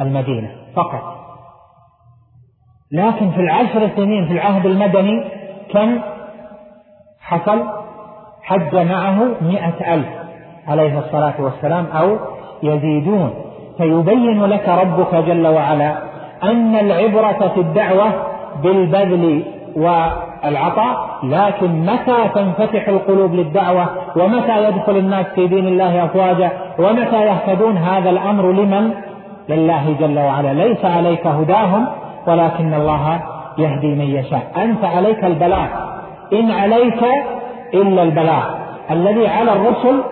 [0.00, 0.57] المدينة.
[0.76, 1.18] فقط.
[2.92, 5.24] لكن في العشر سنين في العهد المدني
[5.72, 6.00] كم
[7.20, 7.62] حصل؟
[8.42, 10.08] حج معه مئة ألف
[10.68, 12.16] عليه الصلاة والسلام أو
[12.62, 13.34] يزيدون.
[13.78, 15.94] فيبين لك ربك جل وعلا
[16.42, 18.12] أن العبرة في الدعوة
[18.62, 19.44] بالبذل
[19.76, 27.76] والعطاء لكن متى تنفتح القلوب للدعوة؟ ومتى يدخل الناس في دين الله أفواجا؟ ومتى يهتدون؟
[27.76, 28.94] هذا الأمر لمن؟
[29.48, 30.52] لله جل وعلا.
[30.52, 31.86] ليس عليك هداهم
[32.26, 33.20] ولكن الله
[33.58, 34.52] يهدي من يشاء.
[34.56, 35.66] أنت عليك البلاغ.
[36.32, 37.02] إن عليك
[37.74, 38.44] إلا البلاغ.
[38.90, 40.02] الذي على الرسل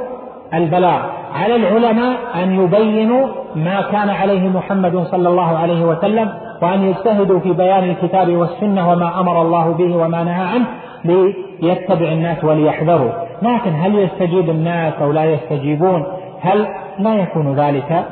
[0.55, 1.01] البلاغ.
[1.35, 7.53] على العلماء أن يبينوا ما كان عليه محمد صلى الله عليه وسلم وأن يجتهدوا في
[7.53, 10.67] بيان الكتاب والسنة وما أمر الله به وما نهى عنه
[11.05, 13.11] ليتبع الناس وليحذروا.
[13.43, 16.07] لكن هل يستجيب الناس أو لا يستجيبون؟
[16.41, 16.67] هل
[16.99, 18.05] لا يكون ذلك؟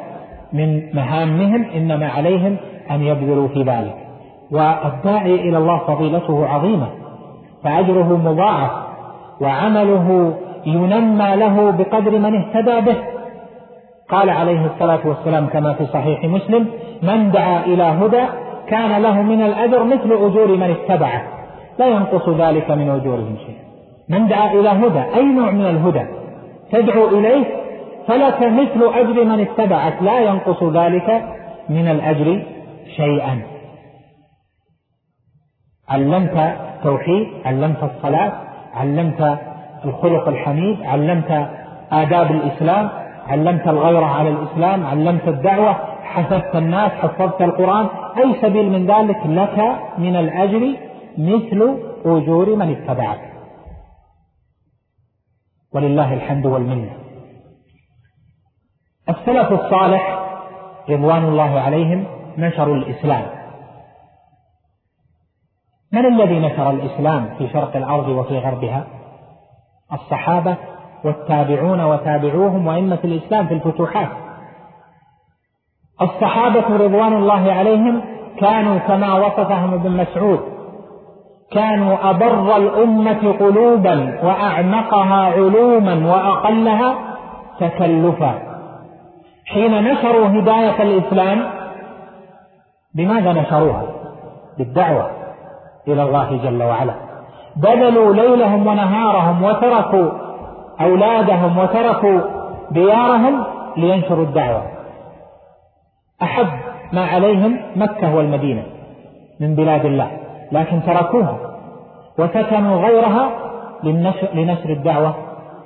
[0.55, 2.57] من مهامهم إنما عليهم
[2.91, 3.95] أن يبذلوا في ذلك.
[4.51, 6.87] والداعي إلى الله فضيلته عظيمة
[7.65, 8.71] فأجره مضاعف
[9.41, 10.35] وعمله
[10.67, 12.97] ينمى له بقدر من اهتدى به.
[14.09, 16.67] قال عليه الصلاة والسلام كما في صحيح مسلم
[17.03, 18.25] من دعا إلى هدى
[18.69, 21.23] كان له من الأجر مثل أجور من اتبعه
[21.79, 23.57] لا ينقص ذلك من أجورهم شيء
[24.09, 26.05] من دعا إلى هدى أي نوع من الهدى؟
[26.73, 27.45] تدعو إليه
[28.09, 31.09] فلك مثل أجر من اتبعك لا ينقص ذلك
[31.69, 32.43] من الأجر
[32.97, 33.43] شيئا.
[35.89, 38.33] علمت توحيد علمت الصلاة
[38.75, 39.39] علمت
[39.85, 41.49] الخلق الحميد علمت
[41.93, 42.91] آداب الإسلام
[43.27, 47.87] علمت الغيرة على الإسلام علمت الدعوة حفظت الناس حفظت القرآن
[48.19, 50.77] أي سبيل من ذلك لك من الأجر
[51.19, 53.33] مثل أجور من اتبعك.
[55.75, 57.04] ولله الحمد والمنة.
[59.09, 60.19] السلف الصالح
[60.91, 62.07] رضوان الله عليهم
[62.39, 63.27] نشروا الإسلام.
[65.93, 68.87] من الذي نشر الإسلام في شرق الأرض وفي غربها؟
[69.93, 70.57] الصحابة
[71.05, 74.09] والتابعون وتابعوهم وأئمة الإسلام في الفتوحات.
[76.03, 78.03] الصحابة رضوان الله عليهم
[78.39, 80.41] كانوا كما وصفهم ابن مسعود.
[81.53, 86.95] كانوا أبر الأمة قلوبا وأعمقها علوما وأقلها
[87.61, 88.54] تكلفا.
[89.47, 91.51] حين نشروا هداية الإسلام
[92.95, 93.83] بماذا نشروها؟
[94.59, 95.11] بالدعوة
[95.89, 96.95] إلى الله جل وعلا.
[97.57, 100.11] بذلوا ليلهم ونهارهم وتركوا
[100.81, 102.21] أولادهم وتركوا
[102.71, 103.45] ديارهم
[103.77, 104.63] لينشروا الدعوة.
[106.23, 106.49] أحب
[106.93, 108.63] ما عليهم مكة والمدينة
[109.41, 110.11] من بلاد الله
[110.53, 111.37] لكن تركوها
[112.19, 113.31] وسكنوا غيرها
[114.35, 115.15] لنشر الدعوة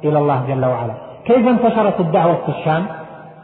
[0.04, 0.94] إلى الله جل وعلا.
[1.24, 2.86] كيف انتشرت الدعوة في الشام؟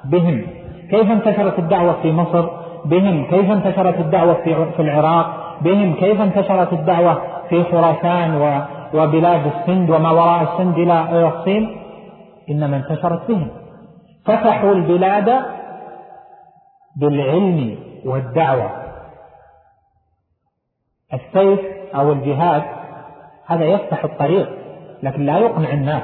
[0.04, 0.46] بهم.
[0.90, 2.48] كيف انتشرت الدعوة في مصر؟
[2.84, 3.24] بهم.
[3.24, 4.34] كيف انتشرت الدعوة
[4.76, 5.94] في العراق؟ بهم.
[5.94, 8.34] كيف انتشرت الدعوة في خراسان
[8.94, 11.76] وبلاد السند وما وراء السند إلى الصين؟
[12.50, 13.48] إنما انتشرت بهم.
[14.26, 15.32] فتحوا البلاد
[16.96, 18.70] بالعلم والدعوة.
[21.14, 21.60] السيف
[21.94, 22.62] أو الجهاد
[23.46, 24.48] هذا يفتح الطريق
[25.02, 26.02] لكن لا يقنع الناس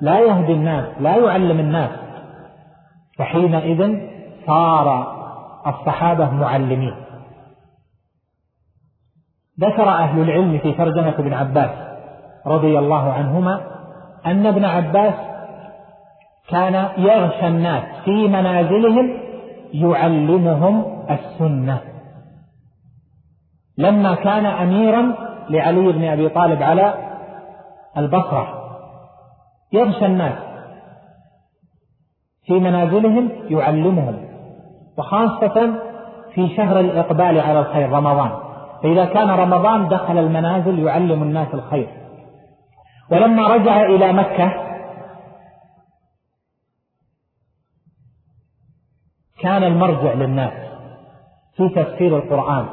[0.00, 1.90] لا يهدي الناس لا يعلم الناس.
[3.18, 3.98] فحينئذ
[4.46, 5.16] صار
[5.66, 6.94] الصحابة معلمين.
[9.60, 11.70] ذكر أهل العلم في ترجمة ابن عباس
[12.46, 13.60] رضي الله عنهما
[14.26, 15.14] أن ابن عباس
[16.48, 19.18] كان يغشى الناس في منازلهم
[19.72, 21.80] يعلمهم السنة.
[23.78, 25.14] لما كان أميرا
[25.50, 26.94] لعلي بن أبي طالب على
[27.96, 28.48] البصرة
[29.72, 30.51] يغشى الناس.
[32.46, 34.28] في منازلهم يعلمهم
[34.98, 35.74] وخاصة
[36.34, 38.30] في شهر الإقبال على الخير رمضان.
[38.82, 41.88] فإذا كان رمضان دخل المنازل يعلم الناس الخير.
[43.10, 44.52] ولما رجع إلى مكة
[49.40, 50.52] كان المرجع للناس
[51.56, 52.66] في تفسير القرآن.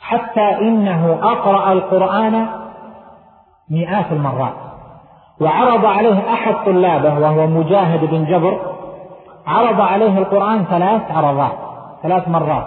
[0.00, 2.48] حتى إنه أقرأ القرآن
[3.70, 4.65] مئات المرات.
[5.40, 8.60] وعرض عليه أحد طلابه وهو مجاهد بن جبر
[9.46, 11.52] عرض عليه القرآن ثلاث عرضات
[12.02, 12.66] ثلاث مرات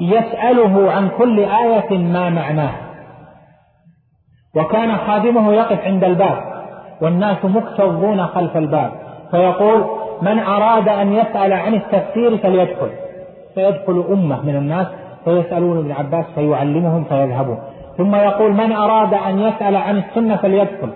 [0.00, 2.72] يسأله عن كل آية ما معناه.
[4.56, 6.38] وكان خادمه يقف عند الباب
[7.02, 8.90] والناس مكتظون خلف الباب
[9.30, 9.84] فيقول
[10.22, 12.90] من أراد أن يسأل عن التفسير فليدخل.
[13.54, 14.86] فيدخل أمة من الناس
[15.24, 17.58] فيسألون ابن عباس فيعلمهم فيذهبون.
[17.98, 20.90] ثم يقول من أراد أن يسأل عن السنة فليدخل.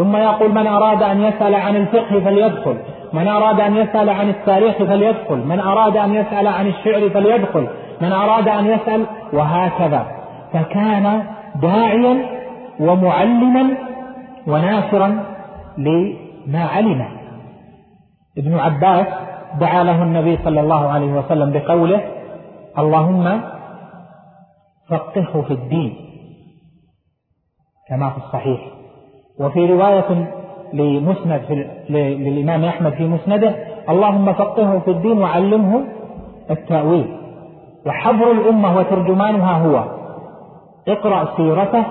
[0.00, 2.78] ثم يقول من أراد أن يسأل عن الفقه فليدخل.
[3.12, 5.36] من أراد أن يسأل عن التاريخ فليدخل.
[5.36, 7.68] من أراد أن يسأل عن الشعر فليدخل.
[8.00, 10.06] من أراد أن يسأل وهكذا.
[10.52, 11.26] فكان
[11.62, 12.26] داعيا
[12.80, 13.76] ومعلما
[14.46, 15.24] وناصرا
[15.78, 17.08] لما علمه
[18.38, 19.06] ابن عباس
[19.60, 22.00] دعا له النبي صلى الله عليه وسلم بقوله
[22.78, 23.40] اللهم
[24.88, 25.96] فقهه في الدين.
[27.88, 28.79] كما في الصحيح.
[29.40, 30.34] وفي رواية
[30.72, 33.54] لمسند في للإمام أحمد في مسنده
[33.88, 35.84] اللهم فقهه في الدين وعلمه
[36.50, 37.16] التأويل.
[37.86, 39.84] وحبر الأمة وترجمانها هو.
[40.88, 41.84] اقرأ سيرته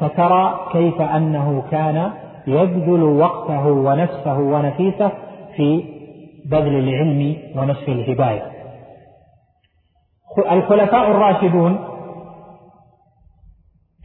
[0.00, 2.10] فترى كيف أنه كان
[2.46, 5.10] يبذل وقته ونفسه ونفيسه
[5.56, 5.84] في
[6.50, 8.42] بذل العلم ونشر الهداية.
[10.50, 11.78] الخلفاء الراشدون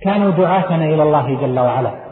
[0.02, 2.07] كانوا دعاتنا إلى الله جل وعلا.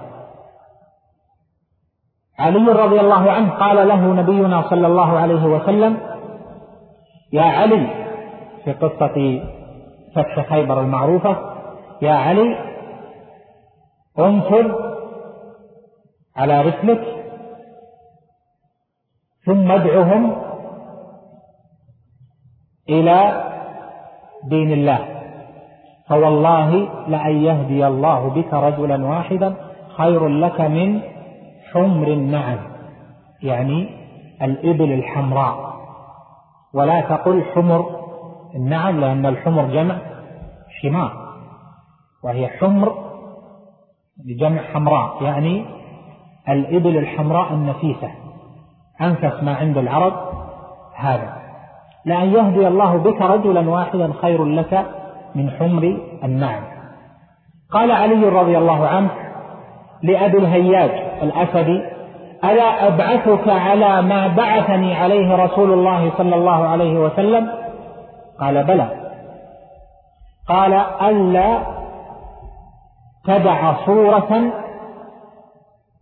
[2.39, 5.97] علي رضي الله عنه قال له نبينا صلى الله عليه وسلم
[7.33, 7.87] يا علي
[8.63, 9.41] في قصة
[10.15, 11.37] فتح خيبر المعروفة
[12.01, 12.57] يا علي
[14.19, 14.71] انفذ
[16.37, 17.01] على رسلك
[19.45, 20.35] ثم ادعهم
[22.89, 23.43] إلى
[24.43, 24.99] دين الله
[26.09, 29.55] فوالله لأن يهدي الله بك رجلا واحدا
[29.97, 31.01] خير لك من
[31.75, 32.57] حمر النعم
[33.43, 33.89] يعني
[34.41, 35.75] الإبل الحمراء.
[36.73, 37.85] ولا تقل حمر
[38.55, 39.97] النعم لأن الحمر جمع
[40.81, 41.11] حمار
[42.23, 42.95] وهي حمر
[44.25, 45.65] بجمع حمراء يعني
[46.49, 48.11] الإبل الحمراء النفيسة.
[49.01, 50.13] أنفس ما عند العرب
[50.95, 51.37] هذا.
[52.05, 54.85] لأن يهدي الله بك رجلا واحدا خير لك
[55.35, 56.63] من حمر النعم
[57.71, 59.09] قال علي رضي الله عنه
[60.03, 61.81] لأبي الهياج الأسدي
[62.43, 67.49] ألا أبعثك على ما بعثني عليه رسول الله صلى الله عليه وسلم؟
[68.39, 68.87] قال بلى.
[70.49, 71.59] قال ألا
[73.25, 74.51] تدع صورة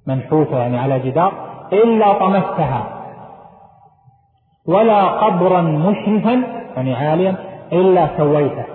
[0.08, 1.34] منحوتة يعني على جدار
[1.74, 2.84] إلا طمستها.
[4.68, 6.44] ولا قبرا مشرفا
[6.76, 7.36] يعني عاليا
[7.72, 8.66] إلا سويته.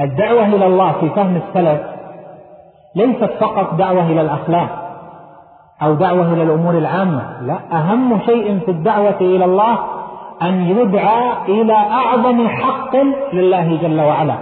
[0.00, 1.95] الدعوة إلى الله في فهم السلف
[2.96, 4.68] ليست فقط دعوة إلى الأخلاق
[5.82, 9.78] أو دعوة إلى الأمور العامة لا أهم شيء في الدعوة إلى الله
[10.42, 12.96] أن يدعى إلى أعظم حق
[13.32, 14.34] لله جل وعلا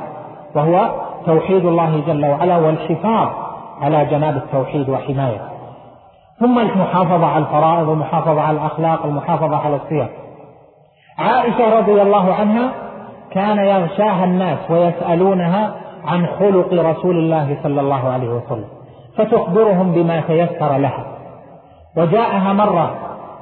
[0.54, 0.90] وهو
[1.26, 3.28] توحيد الله جل وعلا والحفاظ
[3.82, 5.54] على جناب التوحيد وحمايته.
[6.40, 10.08] ثم المحافظة على الفرائض والمحافظة على الأخلاق والمحافظة على السير
[11.18, 12.70] عائشة رضي الله عنها
[13.30, 15.74] كان يغشاها الناس ويسألونها
[16.06, 18.68] عن خلق رسول الله صلى الله عليه وسلم
[19.16, 21.04] فتخبرهم بما تيسر لها.
[21.96, 22.94] وجاءها مرة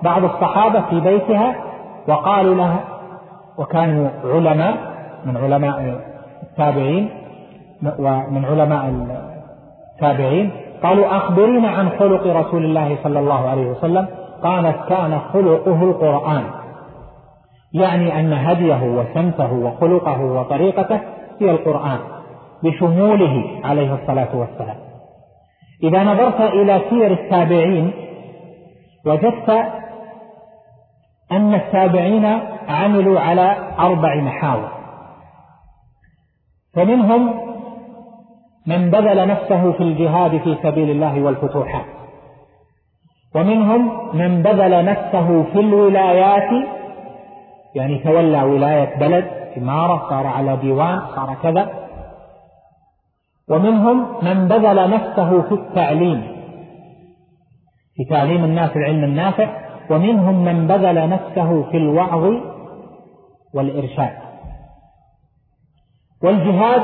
[0.03, 1.55] بعض الصحابة في بيتها
[2.09, 2.81] وقالوا لها
[3.59, 4.77] وكانوا علماء
[5.25, 6.01] من علماء
[6.43, 7.11] التابعين
[7.99, 8.95] ومن علماء
[9.95, 10.51] التابعين
[10.83, 14.07] قالوا أخبرينا عن خلق رسول الله صلى الله عليه وسلم.
[14.43, 16.45] قالت كان خلقه القرآن.
[17.73, 21.01] يعني أن هديه وسمته وخلقه وطريقته
[21.41, 21.99] هي القرآن.
[22.65, 24.77] بشموله عليه الصلاة والسلام.
[25.83, 27.93] إذا نظرت إلى سير التابعين
[29.07, 29.51] وجدت
[31.33, 32.25] أن التابعين
[32.69, 34.69] عملوا على أربع محاور.
[36.75, 37.35] فمنهم
[38.67, 41.85] من بذل نفسه في الجهاد في سبيل الله والفتوحات.
[43.35, 46.69] ومنهم من بذل نفسه في الولايات
[47.75, 49.25] يعني تولى ولاية بلد
[49.57, 51.83] إمارة صار على ديوان صار كذا.
[53.53, 56.23] ومنهم من بذل نفسه في التعليم.
[57.95, 59.49] في تعليم الناس العلم النافع.
[59.91, 62.25] ومنهم من بذل نفسه في الوعظ
[63.55, 64.13] والإرشاد.
[66.23, 66.83] والجهاد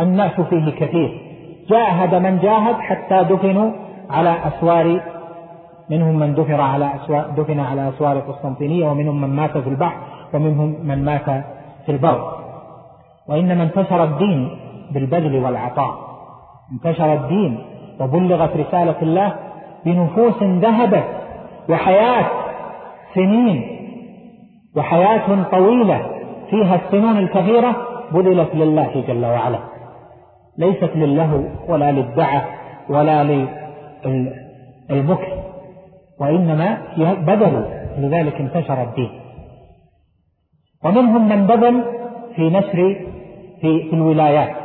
[0.00, 1.10] الناس فيه كثير.
[1.68, 3.70] جاهد من جاهد حتى دفنوا
[4.10, 5.00] على أسوار
[5.90, 9.96] منهم من دفن على أسوار دفن على أسوار قسطنطينية ومنهم من مات في البحر
[10.34, 11.44] ومنهم من مات
[11.86, 12.38] في البر.
[13.28, 14.50] وإنما انتشر الدين
[14.92, 15.94] بالبذل والعطاء.
[16.72, 17.58] انتشر الدين
[18.00, 19.34] وبلغت رسالة الله
[19.84, 21.04] بنفوس ذهبت
[21.70, 22.26] وحياة
[23.14, 23.78] سنين
[24.76, 26.06] وحياة طويلة
[26.50, 27.76] فيها السنون الكثيرة
[28.12, 29.58] بذلت لله جل وعلا.
[30.58, 32.46] ليست للهو ولا للدعة
[32.88, 33.24] ولا
[34.90, 35.28] للمكر
[36.20, 37.64] وإنما بذلوا
[37.98, 39.10] لذلك انتشر الدين.
[40.84, 41.84] ومنهم من بذل
[42.36, 42.96] في نشر
[43.60, 44.61] في, في الولايات.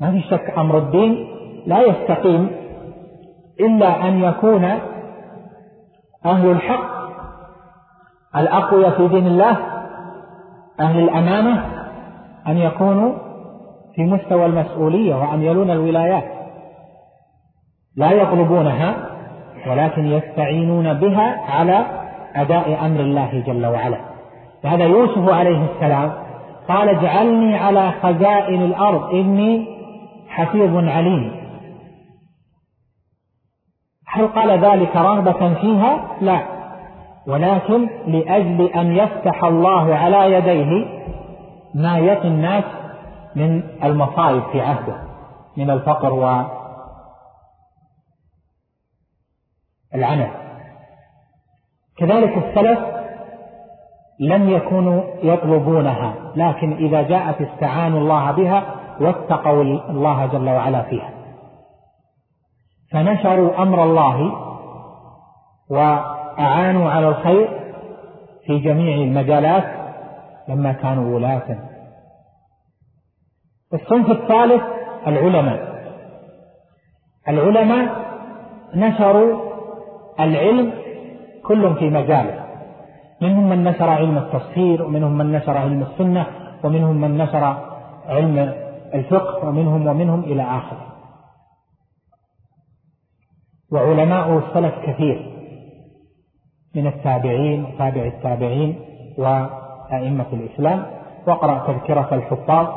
[0.00, 1.26] ما في شك أمر الدين
[1.66, 2.50] لا يستقيم
[3.60, 4.64] إلا أن يكون
[6.26, 6.90] أهل الحق
[8.36, 9.56] الأقوياء في دين الله
[10.80, 11.64] أهل الأمانة
[12.46, 13.12] أن يكونوا
[13.94, 16.24] في مستوى المسؤولية وأن يلون الولايات.
[17.96, 18.94] لا يطلبونها
[19.66, 21.86] ولكن يستعينون بها على
[22.36, 23.98] أداء أمر الله جل وعلا.
[24.64, 26.12] هذا يوسف عليه السلام
[26.68, 29.79] قال اجعلني على خزائن الأرض إني
[30.30, 31.40] حفيظ عليم.
[34.06, 36.42] هل قال ذلك رغبة فيها؟ لا.
[37.26, 40.86] ولكن لأجل أن يفتح الله على يديه
[41.74, 42.64] ما يقي الناس
[43.36, 45.02] من المصائب في عهده
[45.56, 46.12] من الفقر
[49.92, 50.30] والعنف.
[51.96, 52.78] كذلك السلف
[54.20, 61.10] لم يكونوا يطلبونها لكن إذا جاءت استعانوا الله بها واتقوا الله جل وعلا فيها.
[62.92, 64.32] فنشروا أمر الله
[65.70, 67.60] وأعانوا على الخير
[68.46, 69.64] في جميع المجالات
[70.48, 71.58] لما كانوا ولاة.
[73.74, 74.62] الصنف الثالث
[75.06, 75.70] العلماء.
[77.28, 77.96] العلماء
[78.74, 79.40] نشروا
[80.20, 80.72] العلم
[81.44, 82.44] كل في مجاله.
[83.22, 86.26] منهم من نشر علم التفسير ومنهم من نشر علم السنة
[86.64, 87.56] ومنهم من نشر
[88.08, 90.86] علم الفقه ومنهم ومنهم إلى آخره
[93.72, 95.30] وعلماء السلف كثير
[96.74, 98.80] من التابعين وتابع التابعين
[99.18, 100.86] وأئمة الإسلام.
[101.26, 102.68] واقرأ تذكرة الحفاظ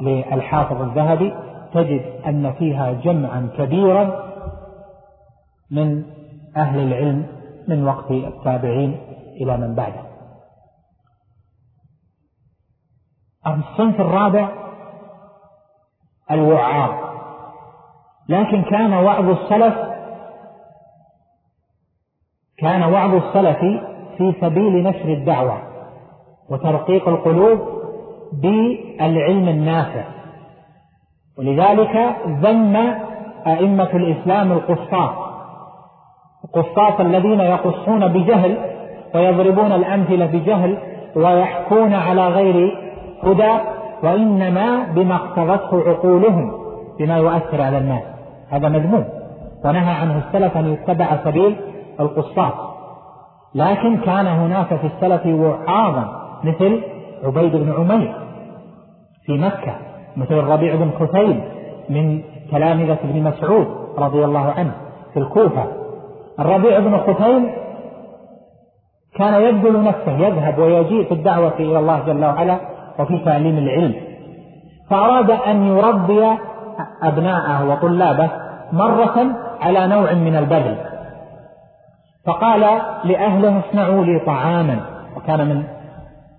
[0.00, 1.34] للحافظ الذهبي
[1.74, 4.24] تجد أن فيها جمعا كبيرا
[5.70, 6.04] من
[6.56, 7.26] أهل العلم
[7.68, 9.00] من وقت التابعين
[9.40, 10.04] إلى من بعده.
[13.46, 14.63] الصنف الرابع
[16.30, 16.90] الوعاظ.
[18.28, 19.74] لكن كان وعظ السلف
[22.58, 23.58] كان وعظ السلف
[24.18, 25.58] في سبيل نشر الدعوة
[26.50, 27.58] وترقيق القلوب
[28.32, 30.04] بالعلم النافع.
[31.38, 32.76] ولذلك ذم
[33.46, 35.24] أئمة الإسلام القصاص
[36.44, 38.58] القصاص الذين يقصون بجهل
[39.14, 40.78] ويضربون الأمثلة بجهل
[41.16, 42.78] ويحكون على غير
[43.22, 43.73] هدى
[44.04, 46.52] وإنما بما اقتضته عقولهم
[46.98, 48.02] بما يؤثر على الناس.
[48.50, 49.04] هذا مذموم.
[49.64, 51.56] ونهى عنه السلف أن يتبع سبيل
[52.00, 52.52] القصاص.
[53.54, 56.04] لكن كان هناك في السلف وعاظا
[56.44, 56.82] مثل
[57.24, 58.14] عبيد بن عمير
[59.26, 59.74] في مكة
[60.16, 61.40] مثل الربيع بن خثيم
[61.90, 63.66] من تلامذة ابن مسعود
[63.98, 64.72] رضي الله عنه
[65.12, 65.66] في الكوفة.
[66.40, 67.50] الربيع بن خثيم
[69.16, 73.94] كان يبذل نفسه يذهب ويجيء في الدعوة إلى الله جل وعلا وفي تعليم العلم.
[74.90, 76.38] فأراد أن يربي
[77.02, 78.30] أبناءه وطلابه
[78.72, 80.76] مرة على نوع من البذل.
[82.26, 82.60] فقال
[83.04, 84.80] لأهله اصنعوا لي طعاما.
[85.16, 85.64] وكان من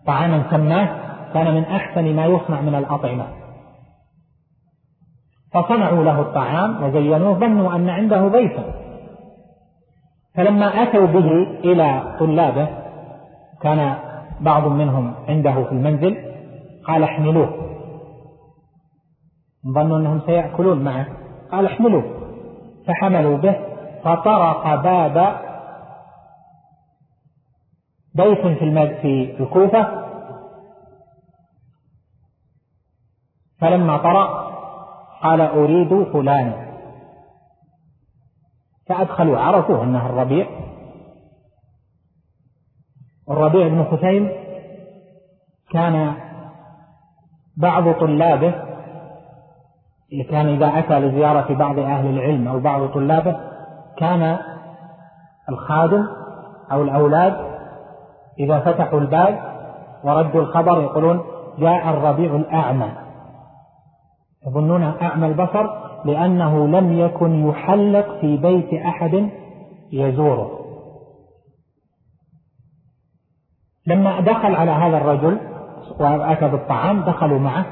[0.08, 0.89] طعاما سماه
[1.34, 3.26] كان من أحسن ما يصنع من الأطعمة.
[5.53, 8.64] فصنعوا له الطعام وزينوه ظنوا أن عنده ضيفا
[10.36, 12.68] فلما أتوا به إلى طلابه
[13.62, 13.95] كان
[14.41, 16.34] بعض منهم عنده في المنزل.
[16.88, 17.49] قال احملوه.
[19.73, 21.07] ظنوا أنهم سيأكلون معه.
[21.51, 22.03] قال احملوه.
[22.88, 23.55] فحملوا به
[24.03, 25.39] فطرق باب
[28.15, 30.05] بيت في في الكوفة.
[33.59, 34.45] فلما طرق
[35.23, 36.65] قال أريد فلانا.
[38.88, 40.47] فأدخلوا عرفوا أنه الربيع.
[43.29, 44.31] الربيع بن خثيم
[45.71, 46.24] كان
[47.58, 48.53] بعض طلابه
[50.30, 53.36] كان إذا أتى لزيارة بعض أهل العلم أو بعض طلابه
[53.97, 54.38] كان
[55.49, 56.08] الخادم
[56.72, 57.36] أو الأولاد
[58.39, 59.39] إذا فتحوا الباب
[60.03, 61.22] وردوا الخبر يقولون
[61.60, 62.91] جاء الربيع الأعمى.
[64.47, 65.70] يظنونه أعمى البصر
[66.06, 69.30] لأنه لم يكن يحلق في بيت أحد
[69.91, 70.60] يزوره.
[73.88, 75.55] لما دخل على هذا الرجل
[76.00, 77.66] وأتى بالطعام دخلوا معه.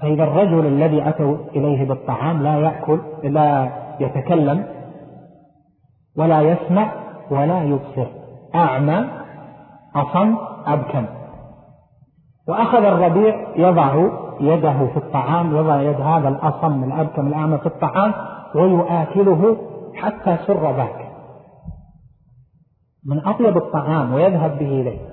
[0.00, 3.70] فإذا الرجل الذي أتوا إليه بالطعام لا يأكل لا
[4.00, 4.66] يتكلم
[6.16, 6.92] ولا يسمع
[7.30, 8.06] ولا يبصر.
[8.54, 9.04] أعمى
[9.96, 11.06] أصم أبكم.
[12.48, 14.08] وأخذ الربيع يضع
[14.40, 18.14] يده في الطعام يضع يد هذا الأصم الأبكم الأعمى في الطعام
[18.54, 19.56] ويؤكله
[19.94, 21.12] حتى سر ذاك.
[23.06, 25.11] من أطيب الطعام ويذهب به إليه.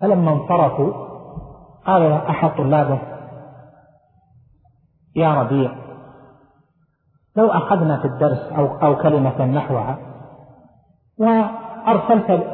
[0.00, 0.92] فلما انصرفوا
[1.86, 2.98] قال أحد طلابه
[5.16, 5.72] يا ربيع
[7.36, 9.98] لو أخذنا في الدرس أو, أو كلمة نحوها
[11.18, 12.46] وأرسلت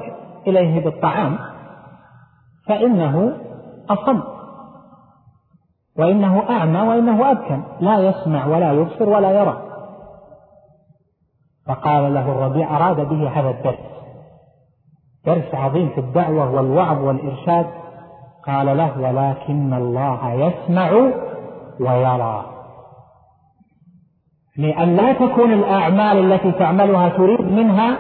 [0.47, 1.39] إليه بالطعام
[2.69, 3.37] فإنه
[3.91, 4.21] أصم
[5.99, 9.63] وإنه أعمى وإنه أبكم لا يسمع ولا يبصر ولا يرى.
[11.67, 14.04] فقال له الربيع أراد به هذا الدرس.
[15.27, 17.67] درس عظيم في الدعوة والوعظ والإرشاد.
[18.47, 20.91] قال له ولكن الله يسمع
[21.81, 22.45] ويرى.
[24.57, 27.97] لأن لا تكون الأعمال التي تعملها تريد منها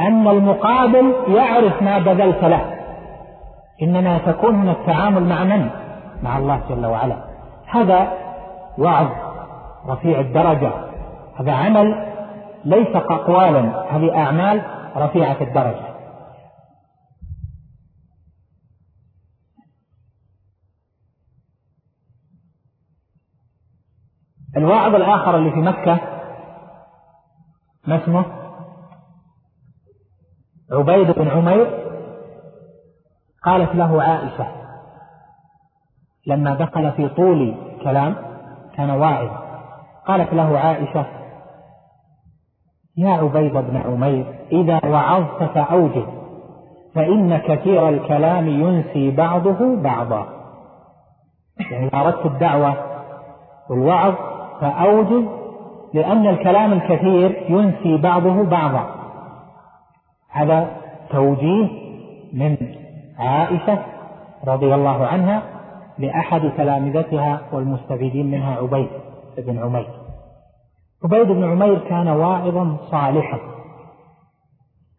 [0.00, 2.74] أن المقابل يعرف ما بذلت له.
[3.82, 5.70] إنما تكون هنا التعامل مع من؟
[6.22, 7.16] مع الله جل وعلا.
[7.70, 8.08] هذا
[8.78, 9.06] وعظ
[9.88, 10.70] رفيع الدرجة.
[11.40, 12.06] هذا عمل
[12.64, 14.62] ليس أقوالا هذه أعمال
[14.96, 15.93] رفيعة الدرجة.
[24.56, 25.98] الواعظ الآخر اللي في مكة
[27.86, 28.24] ما اسمه؟
[30.72, 31.84] عبيد بن عمير
[33.44, 34.46] قالت له عائشة
[36.26, 38.16] لما دخل في طول كلام
[38.76, 39.44] كان واعظا
[40.06, 41.06] قالت له عائشة
[42.96, 46.06] يا عبيد بن عمير إذا وعظت فأوجد
[46.94, 50.26] فإن كثير الكلام ينسي بعضه بعضا.
[51.70, 52.76] يعني أردت الدعوة
[53.70, 54.14] والوعظ
[54.60, 55.28] فأوجد
[55.94, 58.86] لأن الكلام الكثير ينسي بعضه بعضا.
[60.30, 60.76] هذا
[61.10, 61.68] توجيه
[62.32, 62.56] من
[63.18, 63.78] عائشة
[64.46, 65.42] رضي الله عنها
[65.98, 68.88] لأحد تلامذتها والمستفيدين منها عبيد
[69.38, 69.90] بن عمير.
[71.04, 73.38] عبيد بن عمير كان واعظا صالحا.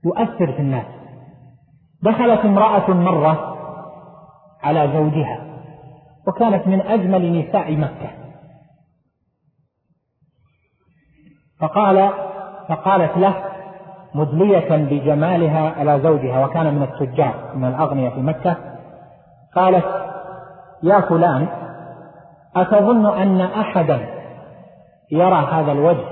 [0.06, 0.86] يؤثر في الناس.
[2.04, 3.58] دخلت امرأة مرة
[4.64, 5.40] على زوجها
[6.28, 8.25] وكانت من أجمل نساء مكة.
[11.60, 12.10] فقال
[12.70, 13.36] فقالت له
[14.16, 18.56] مدلية بجمالها على زوجها وكان من التجار من الأغنياء في مكة.
[19.56, 19.86] قالت
[20.84, 21.48] يا فلان
[22.56, 24.08] أتظن أن أحدا
[25.12, 26.06] يرى هذا الوجه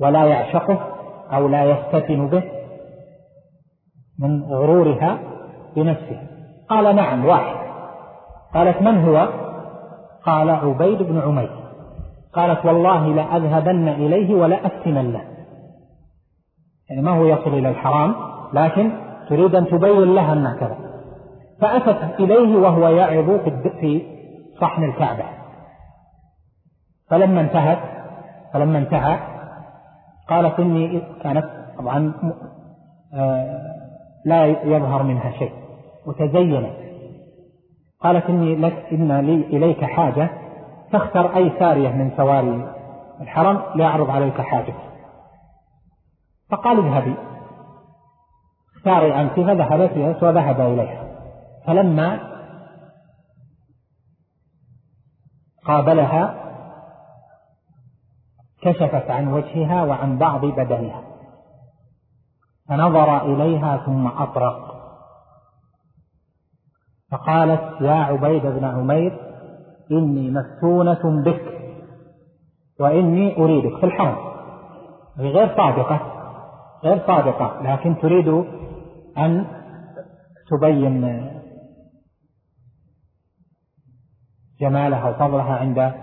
[0.00, 0.78] ولا يعشقه
[1.32, 2.42] أو لا يفتتن به
[4.18, 5.18] من غرورها
[5.76, 6.20] بنفسه؟
[6.68, 7.56] قال نعم واحد.
[8.54, 9.28] قالت من هو؟
[10.26, 11.63] قال عبيد بن عمير.
[12.34, 15.24] قالت والله لأذهبن إليه ولا أفتنن له
[16.90, 18.14] يعني ما هو يصل إلى الحرام
[18.52, 18.90] لكن
[19.28, 20.76] تريد أن تبين لها أنه كذا.
[21.60, 23.30] فأتت إليه وهو يعظ
[23.80, 24.02] في
[24.60, 25.24] صحن الكعبة.
[27.10, 27.78] فلما انتهت
[28.52, 29.18] فلما انتهى
[30.28, 31.46] قالت إني كانت
[31.78, 32.14] طبعا
[33.14, 33.62] آه،
[34.24, 35.52] لا يظهر منها شيء.
[36.06, 36.74] وتزينت.
[38.00, 40.30] قالت إني لك إن لي إليك حاجة.
[40.94, 42.72] فاختر أي سارية من سواري
[43.20, 44.74] الحرم ليعرض عليك حاجتك
[46.50, 47.14] فقال اذهبي.
[48.76, 51.04] اختاري أنت فذهبت وذهب إليها
[51.66, 52.20] فلما
[55.64, 56.34] قابلها
[58.62, 61.02] كشفت عن وجهها وعن بعض بدنها.
[62.68, 64.74] فنظر إليها ثم أطرق.
[67.10, 69.23] فقالت يا عبيد بن عمير
[69.90, 71.54] إني مفتونة بك.
[72.80, 74.34] وإني أريدك في الحرم.
[75.18, 76.14] غير صادقة
[76.84, 78.28] غير صادقة لكن تريد
[79.18, 79.46] أن
[80.50, 81.30] تبين
[84.60, 85.94] جمالها وفضلها عند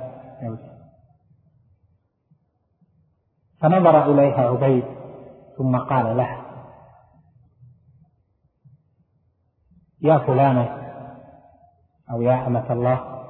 [3.62, 4.84] فنظر إليها عبيد
[5.58, 6.42] ثم قال لها
[10.02, 10.78] يا فلانة
[12.12, 13.21] أو يا أمة الله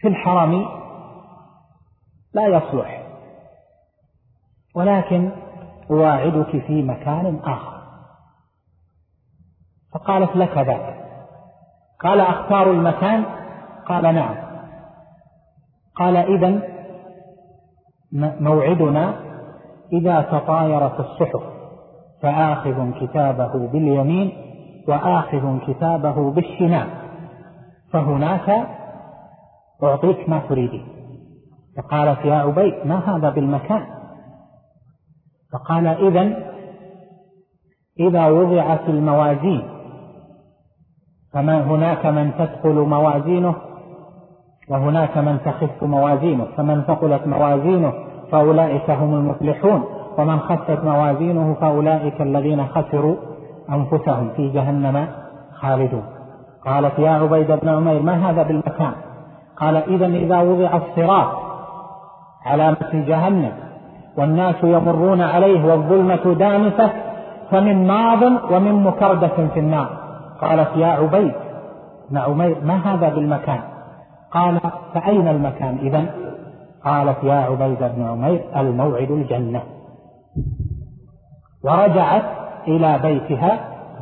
[0.00, 0.68] في الحرم
[2.34, 3.02] لا يصلح
[4.74, 5.30] ولكن
[5.90, 7.78] أواعدك في مكان آخر.
[9.94, 10.98] فقالت لك ذاك.
[12.00, 13.24] قال أختار المكان؟
[13.86, 14.34] قال نعم.
[15.96, 16.62] قال إذا
[18.40, 19.14] موعدنا
[19.92, 21.42] إذا تطايرت الصحف
[22.22, 24.32] فآخذ كتابه باليمين
[24.88, 26.88] وآخذ كتابه بالشمال.
[27.92, 28.77] فهناك
[29.82, 30.86] أعطيك ما تريدين
[31.76, 33.86] فقالت يا عبيد ما هذا بالمكان؟
[35.52, 36.48] فقال إذا
[38.00, 39.62] إذا وضعت الموازين
[41.32, 43.54] فما هناك من تثقل موازينه
[44.68, 47.92] وهناك من تخف موازينه فمن ثقلت موازينه
[48.32, 49.84] فأولئك هم المفلحون
[50.18, 53.16] ومن خفت موازينه فأولئك الذين خسروا
[53.70, 55.08] أنفسهم في جهنم
[55.52, 56.02] خالدون.
[56.64, 58.92] قالت يا عبيد بن عمير ما هذا بالمكان؟
[59.60, 61.28] قال إذا إذا وضع الصراط
[62.46, 63.52] على مثل جهنم
[64.18, 66.90] والناس يمرون عليه والظلمة دامسة
[67.50, 69.88] فمن ماض ومن مكردة في النار.
[70.40, 71.32] قالت يا عبيد
[72.10, 73.60] بن عمير ما هذا بالمكان؟
[74.30, 74.60] قال
[74.94, 76.04] فأين المكان إذا
[76.84, 79.62] قالت يا عبيد بن عمير الموعد الجنة.
[81.64, 82.24] ورجعت
[82.68, 83.58] إلى بيتها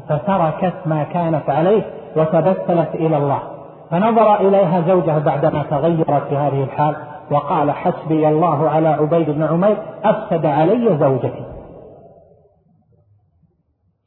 [0.08, 1.82] فتركت ما كانت عليه
[2.16, 3.55] وتبتلت إلى الله.
[3.90, 6.96] فنظر إليها زوجها بعدما تغيرت في هذه الحال
[7.30, 11.44] وقال حسبي الله على عبيد بن عمير أفسد علي زوجتي.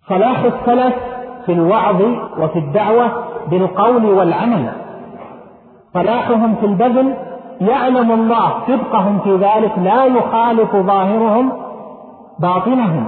[0.10, 0.96] صلاح السلف
[1.46, 2.02] في الوعظ
[2.40, 3.12] وفي الدعوة
[3.48, 4.70] بالقول والعمل.
[5.94, 7.14] صلاحهم في البذل
[7.62, 11.52] يعلم الله صدقهم في ذلك لا يخالف ظاهرهم
[12.40, 13.08] باطنهم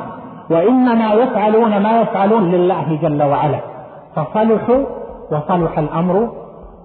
[0.50, 3.60] وإنما يفعلون ما يفعلون لله جل وعلا.
[4.16, 4.84] فصلحوا
[5.32, 6.41] وصلح الأمر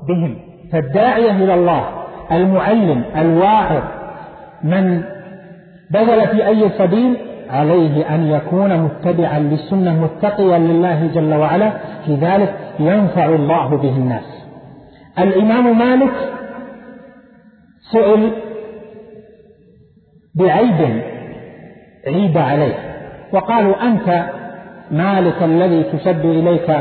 [0.08, 0.38] بهم.
[0.72, 1.84] فالداعية إلى الله
[2.32, 3.82] المعلم الواعظ
[4.64, 5.02] من
[5.90, 7.16] بذل في أي سبيل
[7.50, 11.70] عليه أن يكون متبعا للسنة متقيا لله جل وعلا.
[12.06, 14.46] في ذلك ينفع الله به الناس.
[15.18, 16.12] الإمام مالك
[17.92, 18.32] سئل
[20.34, 21.02] بعيب
[22.06, 22.74] عيب عليه
[23.32, 24.24] وقالوا أنت
[24.90, 26.76] مالك الذي تشد إليك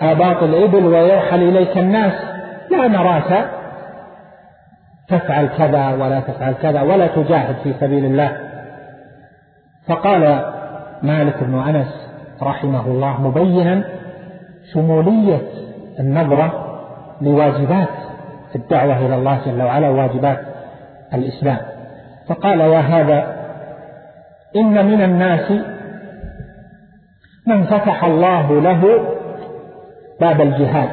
[0.00, 2.12] آباط الإبل ويرحل إليك الناس.
[2.70, 3.50] لا نراك.
[5.08, 8.36] تفعل كذا ولا تفعل كذا ولا تجاهد في سبيل الله.
[9.86, 10.52] فقال
[11.02, 12.10] مالك بن أنس
[12.42, 13.84] رحمه الله مبينا
[14.72, 15.42] شمولية
[16.00, 16.78] النظرة
[17.20, 17.88] لواجبات
[18.54, 20.40] الدعوة إلى الله جل وعلا وواجبات
[21.14, 21.58] الإسلام.
[22.28, 23.36] فقال يا هذا
[24.56, 25.52] إن من الناس
[27.46, 29.08] من فتح الله له
[30.22, 30.90] باب الجهاد.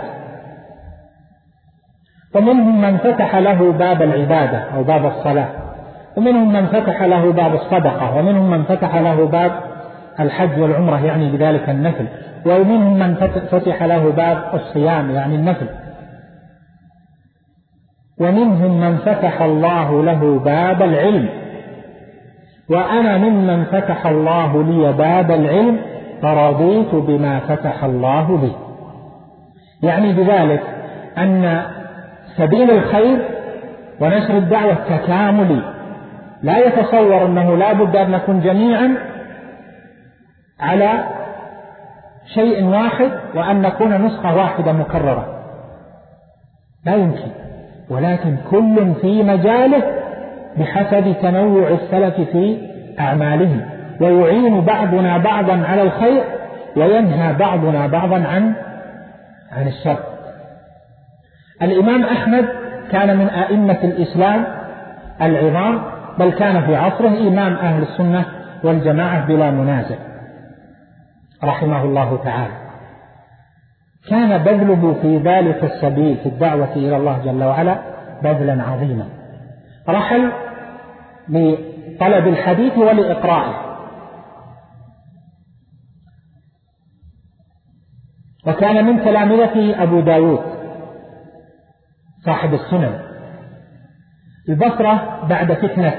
[2.36, 5.47] ومنهم من فتح له باب العبادة أو باب الصلاة.
[6.17, 8.17] ومنهم من فتح له باب الصدقة.
[8.17, 9.51] ومنهم من فتح له باب
[10.19, 12.05] الحج والعمرة يعني بذلك النفل.
[12.45, 13.15] ومنهم من
[13.51, 15.69] فتح له باب الصيام يعني النفل.
[18.21, 21.30] ومنهم من فتح الله له باب العلم.
[22.69, 25.77] وأنا ممن فتح الله لي باب العلم
[26.21, 28.68] فرضيت بما فتح الله لي
[29.84, 30.61] يعني بذلك
[31.17, 31.61] أن
[32.38, 33.19] سبيل الخير
[34.01, 35.61] ونشر الدعوة تكاملي
[36.43, 38.95] لا يتصور أنه لا بد أن نكون جميعا
[40.59, 40.89] على
[42.34, 45.25] شيء واحد وأن نكون نسخة واحدة مكررة.
[46.86, 47.32] لا يمكن.
[47.89, 49.84] ولكن كل في مجاله
[50.57, 52.57] بحسب تنوع السلف في
[52.99, 53.61] أعمالهم.
[54.01, 56.23] ويعين بعضنا بعضا على الخير
[56.77, 58.53] وينهى بعضنا بعضا عن
[59.52, 60.00] عن الشر.
[61.62, 62.45] الإمام أحمد
[62.91, 64.45] كان من أئمة الإسلام
[65.22, 65.82] العظام
[66.18, 68.26] بل كان في عصره إمام أهل السنة
[68.64, 69.95] والجماعة بلا منازع.
[71.43, 72.54] رحمه الله تعالى.
[74.10, 77.76] كان بذله في ذلك السبيل في الدعوة إلى الله جل وعلا
[78.24, 79.06] بذلا عظيما.
[79.89, 80.32] رحل
[81.30, 83.68] لطلب الحديث ولإقرائه.
[88.50, 90.39] وكان من تلامذته أبو داود
[92.26, 93.00] صاحب السنن.
[94.50, 95.93] البصرة بعد فتنة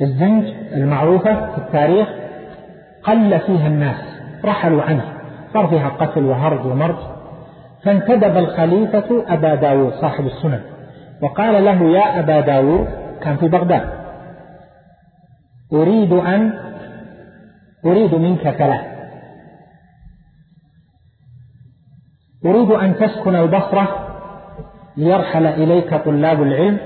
[0.00, 2.08] الزنج المعروفة في التاريخ
[3.02, 3.96] قل فيها الناس
[4.44, 5.04] رحلوا عنه
[5.54, 6.96] صار فيها قتل وهرج ومرج
[7.84, 10.60] فانتدب الخليفة أبا داود صاحب السنن
[11.22, 12.88] وقال له يا أبا داود
[13.22, 13.88] كان في بغداد
[15.72, 16.52] أريد أن
[17.86, 18.99] أريد منك ثلاث.
[22.46, 24.06] أريد أن تسكن البصرة
[24.96, 26.78] ليرحل إليك طلاب العلم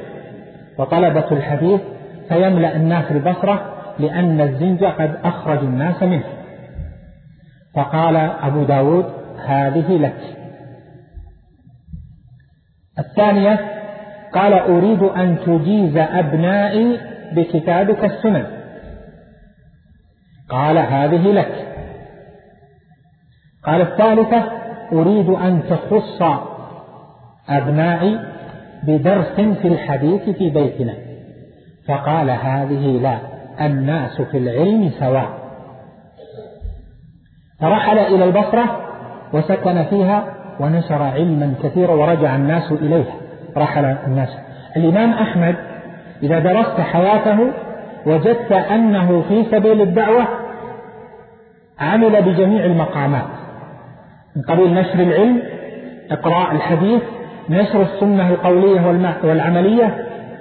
[0.78, 1.80] وطلبة الحديث
[2.28, 6.24] فيملأ الناس البصرة لأن الزنج قد أخرج الناس منه.
[7.74, 9.06] فقال أبو داود
[9.46, 10.20] هذه لك.
[12.98, 13.60] الثانية
[14.32, 17.00] قال أريد أن تجيز أبنائي
[17.32, 18.46] بكتابك السنن.
[20.48, 21.66] قال هذه لك.
[23.64, 26.22] قال الثالثة أريد أن تخص
[27.48, 28.20] أبنائي
[28.82, 30.94] بدرس في الحديث في بيتنا.
[31.88, 33.18] فقال هذه لا
[33.66, 35.28] الناس في العلم سواء.
[37.60, 38.80] فرحل إلى البصرة
[39.32, 43.14] وسكن فيها ونشر علما كثيرا ورجع الناس إليها.
[43.56, 44.28] رحل الناس.
[44.76, 45.56] الإمام أحمد
[46.22, 47.50] إذا درست حياته
[48.06, 50.26] وجدت أنه في سبيل الدعوة
[51.80, 53.33] عمل بجميع المقامات.
[54.36, 55.42] من قبيل نشر العلم
[56.10, 57.02] إقراء الحديث
[57.50, 58.86] نشر السنة القولية
[59.24, 59.94] والعملية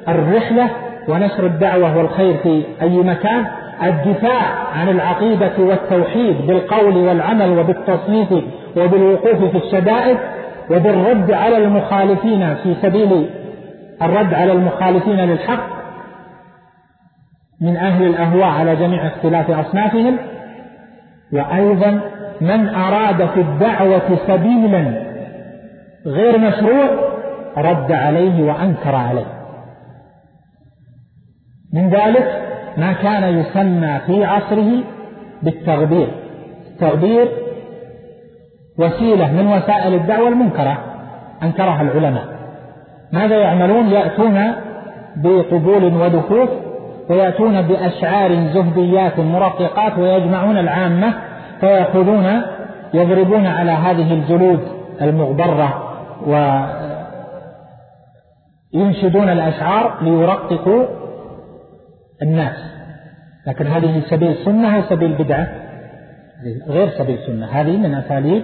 [0.07, 0.69] الرحلة
[1.07, 3.45] ونشر الدعوة والخير في أي مكان
[3.83, 4.41] الدفاع
[4.75, 8.31] عن العقيدة والتوحيد بالقول والعمل وبالتصنيف
[8.77, 10.17] وبالوقوف في الشدائد
[10.71, 13.29] وبالرد على المخالفين في سبيل
[14.01, 15.73] الرد على المخالفين للحق
[17.61, 20.17] من أهل الأهواء على جميع اختلاف أصنافهم
[21.33, 21.99] وأيضا
[22.41, 25.03] من أراد في الدعوة سبيلا
[26.05, 27.13] غير مشروع؟
[27.57, 29.25] رد عليه وأنكر عليه.
[31.73, 32.41] من ذلك
[32.77, 34.83] ما كان يسمى في عصره
[35.43, 36.07] بالتغبير.
[36.71, 37.27] التغبير
[38.79, 40.77] وسيلة من وسائل الدعوة المنكرة
[41.43, 42.25] أنكرها العلماء.
[43.13, 44.51] ماذا يعملون؟ يأتون
[45.15, 46.49] بقبول ودفوف
[47.09, 51.13] ويأتون بأشعار زهديات مرققات ويجمعون العامة
[51.63, 52.41] فيأخذون
[52.93, 54.59] يضربون على هذه الجلود
[55.01, 55.93] المغبرة
[58.73, 60.85] وينشدون الأشعار ليرققوا
[62.21, 62.55] الناس.
[63.47, 65.47] لكن هذه سبيل سنة أو سبيل بدعة.
[66.67, 67.45] غير سبيل سنة.
[67.45, 68.43] هذه من أساليب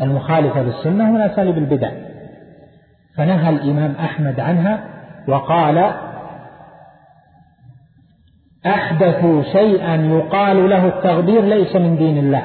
[0.00, 1.90] المخالفة للسنة ومن أساليب البدع.
[3.16, 4.84] فنهى الإمام أحمد عنها
[5.28, 5.92] وقال
[8.66, 12.42] أحدثوا شيئا يقال له التغبير ليس من دين الله.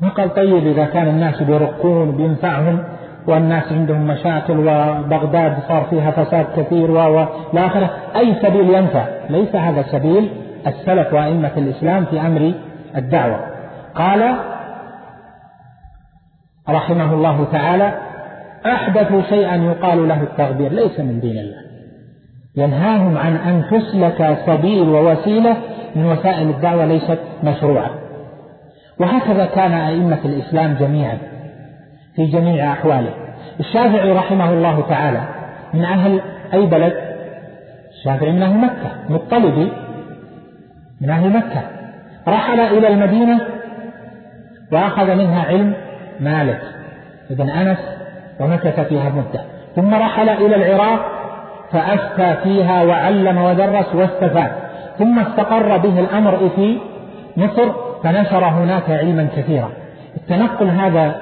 [0.00, 2.84] ما قال طيب إذا كان الناس بيرقون بينفعهم
[3.26, 9.82] والناس عندهم مشاكل وبغداد صار فيها فساد كثير ولا آخره أي سبيل ينفع؟ ليس هذا
[9.82, 10.30] سبيل
[10.66, 12.52] السلف وأئمة الإسلام في أمر
[12.96, 13.40] الدعوة.
[13.94, 14.36] قال
[16.68, 17.92] رحمه الله تعالى
[18.66, 21.67] أحدثوا شيئا يقال له التغبير ليس من دين الله.
[22.58, 25.56] ينهاهم عن أن تسلك سبيل ووسيلة
[25.96, 27.90] من وسائل الدعوة ليست مشروعة.
[29.00, 31.18] وهكذا كان أئمة الإسلام جميعا
[32.16, 33.10] في جميع أحواله.
[33.60, 35.20] الشافعي رحمه الله تعالى
[35.74, 36.20] من أهل
[36.54, 36.92] أي بلد؟
[37.98, 39.72] الشافعي من أهل مكة مطلبي
[41.00, 41.62] من أهل مكة.
[42.28, 43.40] رحل إلى المدينة
[44.72, 45.74] وأخذ منها علم
[46.20, 46.60] مالك
[47.30, 47.78] ابن أنس
[48.40, 49.44] ومكث فيها مدة.
[49.76, 51.17] ثم رحل إلى العراق
[51.72, 54.50] فأفتى فيها وعلم ودرس واستفاد.
[54.98, 56.78] ثم استقر به الأمر في
[57.36, 59.70] مصر فنشر هناك علما كثيرا.
[60.16, 61.14] التنقل هذا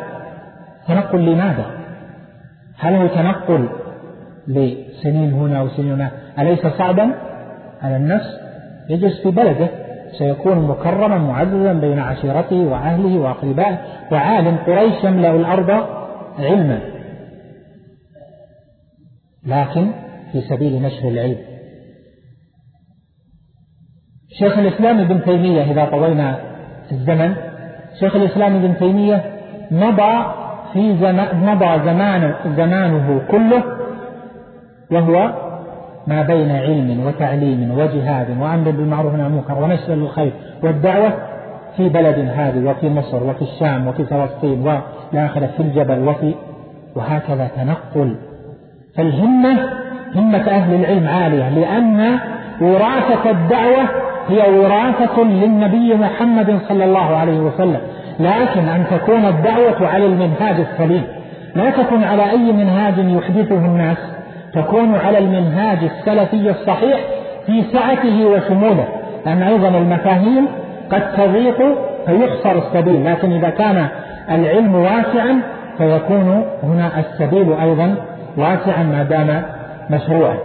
[0.89, 1.65] تنقل لماذا؟
[2.79, 3.69] هل هو تنقل
[4.49, 7.11] لسنين هنا وسنين هنا؟ أليس صعبا؟
[7.83, 8.41] على النفس.
[8.91, 9.69] يجلس في بلده.
[10.19, 13.79] سيكون مكرما معززا بين عشيرته وأهله وأقربائه.
[14.13, 15.87] وعالم قريش يملأ الأرض
[16.39, 16.81] علما.
[19.47, 19.91] لكن
[20.33, 21.39] في سبيل نشر العلم.
[24.39, 26.37] شيخ الإسلام ابن تيمية إذا طوينا
[26.93, 27.35] الزمن
[28.01, 29.25] شيخ الإسلام ابن تيمية
[29.71, 30.25] مضى
[30.73, 33.63] في زمان مضى زمان زمانه كله
[34.91, 35.33] وهو
[36.07, 41.13] ما بين علم وتعليم وجهاد وأمر بالمعروف والنهي عن المنكر ونشر للخير والدعوة
[41.77, 46.35] في بلد هذه وفي مصر وفي الشام وفي فلسطين والآخرة في الجبل وفي
[46.97, 48.17] وهكذا تنقل.
[48.97, 52.19] فالهمة همة أهل العلم عالية لأن
[52.61, 53.83] وراثة الدعوة
[54.29, 57.81] هي وراثة للنبي محمد صلى الله عليه وسلم.
[58.21, 61.03] لكن أن تكون الدعوة على المنهاج السليم
[61.55, 63.97] لا تكون على أي منهاج يحدثه الناس
[64.53, 67.01] تكون على المنهاج السلفي الصحيح
[67.47, 68.85] في سعته وشموله.
[69.27, 70.47] لأن أيضا المفاهيم
[70.93, 71.57] قد تضيق
[72.07, 73.87] فيخسر السبيل لكن إذا كان
[74.31, 75.41] العلم واسعا
[75.79, 77.95] فيكون هنا السبيل أيضا
[78.37, 79.43] واسعا ما دام
[79.91, 80.39] مشروعا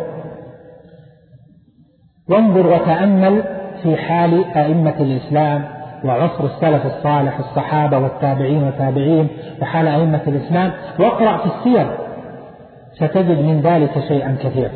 [2.29, 3.43] وانظر وتأمل
[3.83, 9.27] في حال أئمة الإسلام وعصر السلف الصالح الصحابة والتابعين والتابعين
[9.61, 10.73] وحال أئمة الإسلام.
[10.99, 11.97] واقرأ في السير.
[12.93, 14.71] ستجد من ذلك شيئا كثيرا.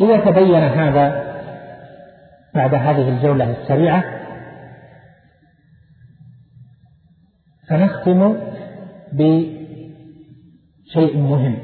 [0.00, 1.30] إذا تبين هذا
[2.54, 4.04] بعد هذه الجولة السريعة
[7.68, 8.36] فنختم
[9.12, 11.58] بشيء مهم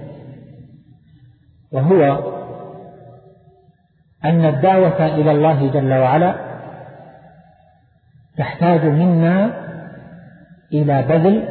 [1.73, 2.33] وهو
[4.25, 6.35] أن الدعوة إلى الله جل وعلا
[8.39, 9.67] تحتاج منا
[10.73, 11.49] إلى بذل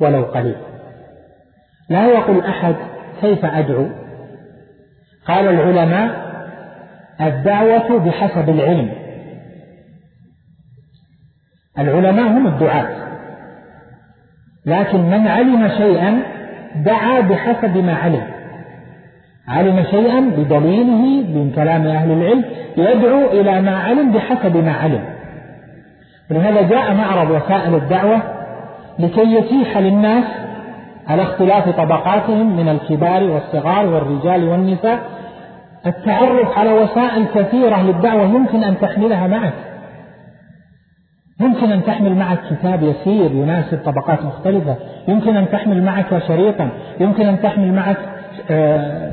[0.00, 0.56] ولو قليل.
[1.88, 2.74] لا يقول أحد
[3.20, 3.86] كيف أدعو؟
[5.26, 6.28] قال العلماء
[7.20, 8.92] الدعوة بحسب العلم.
[11.78, 13.07] العلماء هم الدعاة.
[14.66, 16.22] لكن من علم شيئا
[16.76, 18.22] دعا بحسب ما علم.
[19.48, 21.02] علم شيئا بدليله
[21.34, 22.44] من كلام أهل العلم
[22.76, 25.04] يدعو إلى ما علم بحسب ما علم.
[26.30, 28.22] ولهذا جاء معرض وسائل الدعوة
[28.98, 30.24] لكي يتيح للناس
[31.08, 34.98] على اختلاف طبقاتهم من الكبار والصغار والرجال والنساء
[35.86, 39.52] التعرف على وسائل كثيرة للدعوة يمكن أن تحملها معك.
[41.40, 44.76] يمكن أن تحمل معك كتاب يسير يناسب طبقات مختلفة.
[45.08, 46.68] يمكن أن تحمل معك شريطا.
[47.00, 47.96] يمكن أن تحمل معك
[48.50, 49.12] آه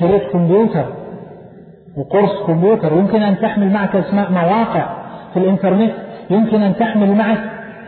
[0.00, 0.84] شريط كمبيوتر
[1.96, 2.92] وقرص كمبيوتر.
[2.92, 4.86] يمكن أن تحمل معك أسماء مواقع
[5.32, 5.92] في الإنترنت.
[6.30, 7.38] يمكن أن تحمل معك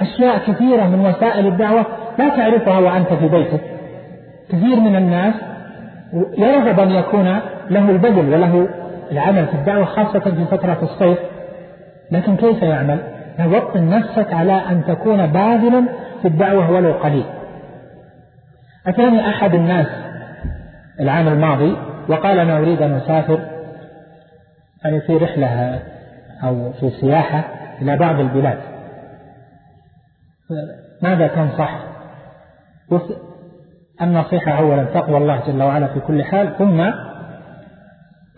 [0.00, 1.86] أشياء كثيرة من وسائل الدعوة.
[2.18, 3.60] لا تعرفها وأنت في بيتك.
[4.48, 5.34] كثير من الناس
[6.38, 7.38] يرغب أن يكون
[7.70, 8.68] له البذل وله
[9.12, 11.18] العمل في الدعوة خاصة في فترة الصيف.
[12.10, 12.98] لكن كيف يعمل؟
[13.38, 15.84] وطن نفسك على أن تكون باذلا
[16.22, 17.24] في الدعوة ولو قليل.
[18.86, 19.86] أتاني أحد الناس
[21.00, 21.76] العام الماضي
[22.08, 23.38] وقال أنا أريد أن أسافر
[24.84, 25.80] يعني في رحلة
[26.44, 27.44] أو في سياحة
[27.82, 28.58] إلى بعض البلاد.
[31.02, 31.78] ماذا تنصح
[34.02, 36.90] النصيحة أولا تقوى الله جل وعلا في كل حال ثم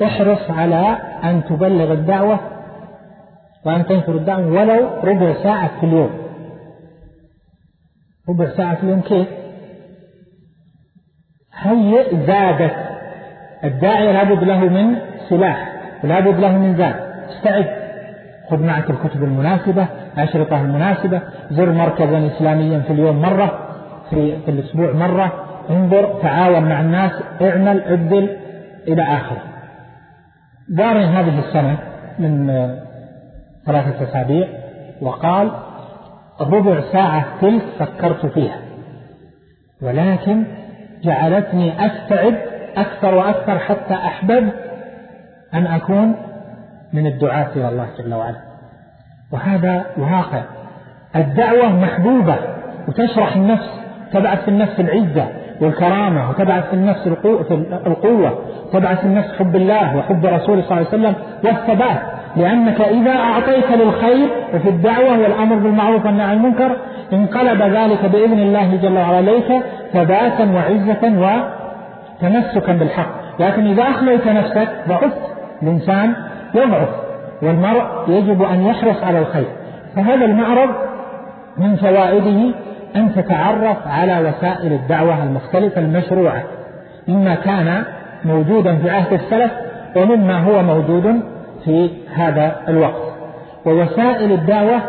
[0.05, 2.41] احرص على أن تبلغ الدعوة
[3.69, 6.11] وأن تنشر الدعوة ولو ربع ساعة في اليوم.
[8.29, 9.29] ربع ساعة في اليوم كيف؟
[11.55, 12.77] هيئ زادت.
[13.65, 14.97] الداعية لابد له من
[15.29, 15.73] سلاح
[16.05, 16.95] ولابد له من زاد.
[17.31, 17.67] استعد.
[18.51, 23.59] خذ معك الكتب المناسبة الأشرطة المناسبة زر مركزا إسلاميا في اليوم مرة
[24.11, 25.33] في, في الأسبوع مرة.
[25.71, 27.13] انظر تعاون مع الناس
[27.43, 28.37] اعمل ابذل
[28.89, 29.43] إلى آخره.
[30.69, 31.79] داري هذه السنة
[32.19, 32.51] من
[33.69, 34.49] ثلاثة أسابيع
[35.03, 35.51] وقال
[36.41, 38.57] ربع ساعة تلك فكرت فيها
[39.83, 40.45] ولكن
[41.05, 42.39] جعلتني أستعد
[42.77, 44.55] أكثر وأكثر حتى أحببت
[45.55, 46.15] أن أكون
[46.93, 48.41] من الدعاة إلى الله جل وعلا.
[49.33, 50.43] وهذا واقع.
[51.17, 52.37] الدعوة محبوبة
[52.89, 53.81] وتشرح النفس
[54.13, 55.29] تبعث في النفس العزة
[55.61, 57.07] والكرامة وتبعث في النفس
[57.87, 58.39] القوة
[58.73, 61.15] تبعث في النفس حب الله وحب رسوله صلى الله عليه وسلم
[61.45, 62.18] والثبات.
[62.37, 66.77] لأنك إذا أعطيت للخير وفي الدعوة والأمر بالمعروف والنهي عن المنكر
[67.13, 69.63] انقلب ذلك بإذن الله جل وعلا إليك
[69.93, 71.41] ثباتا وعزة
[72.23, 73.11] وتمسكا بالحق.
[73.41, 75.13] لكن إذا أخليت نفسك ضعفت
[75.63, 76.15] الإنسان
[76.55, 76.89] يضعف
[77.43, 79.47] والمرء يجب أن يحرص على الخير.
[79.97, 80.71] فهذا المعرض
[81.59, 82.55] من فوائده
[82.97, 86.43] أن تتعرف على وسائل الدعوة المختلفة المشروعة
[87.09, 87.83] مما كان
[88.25, 89.53] موجودا في عهد السلف
[89.97, 91.23] ومما هو موجود
[91.69, 93.13] في هذا الوقت.
[93.67, 94.81] ووسائل الدعوة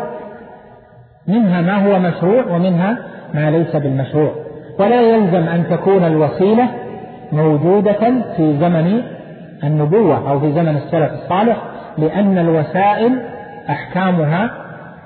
[1.28, 2.98] منها ما هو مشروع ومنها
[3.34, 4.32] ما ليس بالمشروع.
[4.78, 6.68] ولا يلزم أن تكون الوسيلة
[7.32, 9.02] موجودة في زمن
[9.64, 11.56] النبوة أو في زمن السلف الصالح
[11.98, 13.18] لأن الوسائل
[13.70, 14.50] أحكامها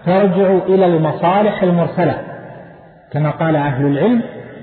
[0.06, 2.14] ترجع إلى المصالح المرسلة.
[3.12, 4.22] كما قال أهل العلم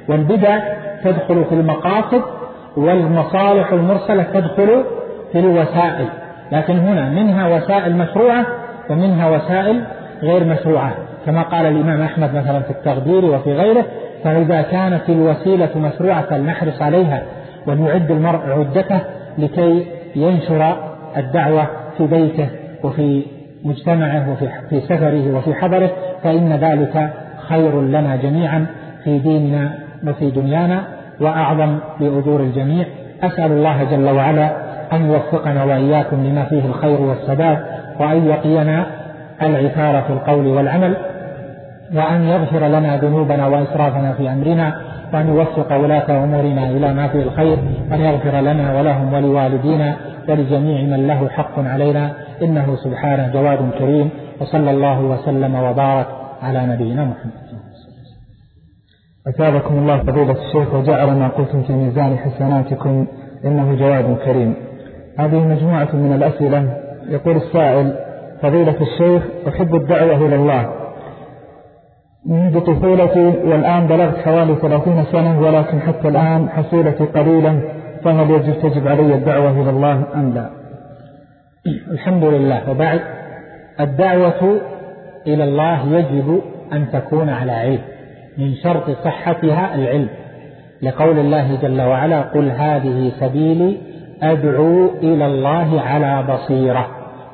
[0.09, 0.59] والبدع
[1.03, 2.21] تدخل في المقاصد
[2.77, 4.83] والمصالح المرسلة تدخل
[5.31, 6.07] في الوسائل.
[6.51, 8.45] لكن هنا منها وسائل مشروعة
[8.89, 9.83] ومنها وسائل
[10.23, 10.91] غير مشروعة.
[11.25, 13.85] كما قال الإمام أحمد مثلا في التقدير وفي غيره
[14.23, 17.23] فإذا كانت الوسيلة مشروعة فلنحرص عليها
[17.67, 18.99] وليعد المرء عدته
[19.37, 19.85] لكي
[20.15, 20.77] ينشر
[21.17, 22.49] الدعوة في بيته
[22.83, 23.23] وفي
[23.63, 25.89] مجتمعه وفي في سفره وفي حضره
[26.23, 27.13] فإن ذلك
[27.49, 28.65] خير لنا جميعا
[29.03, 29.71] في ديننا
[30.07, 30.83] وفي دنيانا
[31.19, 32.85] وأعظم لأجور الجميع.
[33.23, 37.57] أسأل الله جل وعلا أن يوفقنا وإياكم لما فيه الخير والسداد
[37.99, 38.85] وأن يقينا
[39.41, 40.97] العثار في القول والعمل
[41.95, 44.81] وأن يغفر لنا ذنوبنا وإسرافنا في أمرنا
[45.13, 47.57] وأن يوفق ولاة أمورنا إلى ما فيه الخير
[47.91, 49.95] وأن يغفر لنا ولهم ولوالدينا
[50.29, 54.09] ولجميع من له حق علينا إنه سبحانه جواد كريم
[54.41, 56.07] وصلى الله وسلم وبارك
[56.41, 57.31] على نبينا محمد.
[59.27, 63.07] أثابكم الله فضيلة الشيخ وجعل ما قلتم في ميزان حسناتكم
[63.45, 64.55] إنه جواد كريم.
[65.19, 66.77] هذه مجموعة من الأسئلة.
[67.09, 67.95] يقول السائل
[68.41, 70.73] فضيلة الشيخ أحب الدعوة إلى الله.
[72.25, 77.61] منذ طفولتي والآن بلغت حوالي ثلاثين سنة ولكن حتى الآن حصيلتي قليلة
[78.03, 80.49] فهل يجب تجب علي الدعوة إلى الله أم لا؟
[81.91, 82.71] الحمد لله.
[82.71, 83.01] وبعد
[83.79, 84.61] الدعوة
[85.27, 86.41] إلى الله يجب
[86.73, 87.81] أن تكون على علم
[88.37, 90.09] من شرط صحتها العلم.
[90.81, 93.77] لقول الله جل وعلا قل هذه سبيلي
[94.23, 96.87] أدعو إلى الله على بصيرة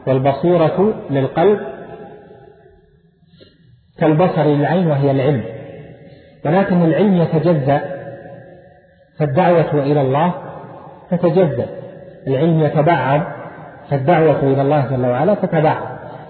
[0.08, 1.60] والبصيرة للقلب
[4.00, 5.44] كالبصر للعين وهي العلم.
[6.46, 7.82] ولكن العلم يتجزأ
[9.20, 10.34] فالدعوة إلى الله
[11.12, 11.66] تتجزأ.
[12.28, 13.22] العلم يتبعض
[13.90, 15.84] فالدعوة إلى الله جل وعلا تتبعض.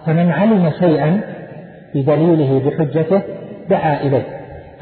[0.05, 1.21] فمن علم شيئا
[1.95, 3.21] بدليله بحجته
[3.69, 4.23] دعا إليه.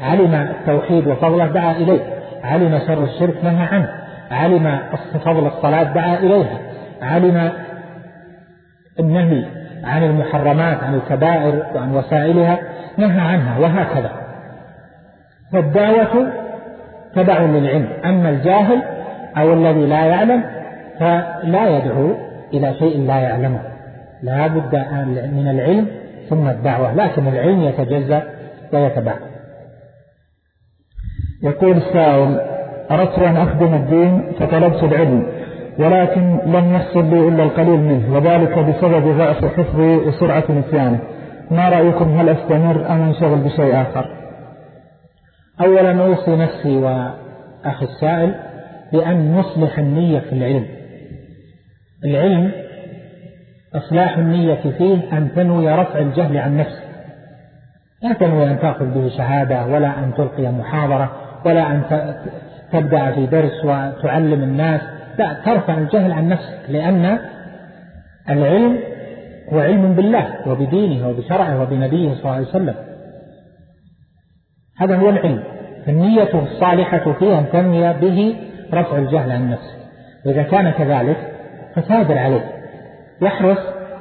[0.00, 2.00] علم التوحيد وفضله دعا إليه.
[2.44, 4.05] علم شر الشرك نهى عنه.
[4.30, 4.78] علم
[5.24, 6.58] فضل الصلاة دعا إليها.
[7.02, 7.52] علم
[9.00, 9.44] النهي
[9.84, 12.58] عن المحرمات عن الكبائر وعن وسائلها
[12.96, 14.10] نهى عنها وهكذا.
[15.52, 16.32] فالدعوة
[17.14, 17.88] تبع للعلم.
[18.04, 18.82] أما الجاهل
[19.36, 20.44] أو الذي لا يعلم
[20.98, 22.14] فلا يدعو
[22.54, 23.60] إلى شيء لا يعلمه.
[24.22, 24.74] لا بد
[25.32, 25.88] من العلم
[26.28, 28.22] ثم الدعوة لكن العلم يتجزأ
[28.72, 29.14] ويتبع.
[31.42, 32.55] يقول السائل
[32.90, 35.26] أردت أن أخدم الدين فطلبت العلم
[35.78, 40.98] ولكن لم يحصل لي إلا القليل منه وذلك بسبب ضعف حفظي وسرعة نسيانه.
[41.50, 44.06] ما رأيكم هل أستمر أم أنشغل بشيء آخر؟
[45.60, 48.34] أولا أوصي نفسي وأخي السائل
[48.92, 50.66] بأن نصلح النية في العلم.
[52.04, 52.52] العلم
[53.74, 56.86] إصلاح النية فيه أن تنوي رفع الجهل عن نفسك.
[58.02, 61.12] لا تنوي أن تأخذ به شهادة ولا أن تلقي محاضرة
[61.44, 61.82] ولا أن
[62.72, 64.80] تبدأ في درس وتعلم الناس.
[65.18, 67.18] لا ترفع الجهل عن نفسك لأن
[68.30, 68.78] العلم
[69.52, 72.74] هو علم بالله وبدينه وبشرعه وبنبيه صلى الله عليه وسلم.
[74.78, 75.42] هذا هو العلم.
[75.88, 78.36] النية الصالحة فيه أن تنوي به
[78.74, 79.76] رفع الجهل عن نفسك.
[80.26, 81.16] وإذا كان كذلك
[81.74, 82.50] فثابر عليه.
[83.22, 83.58] واحرص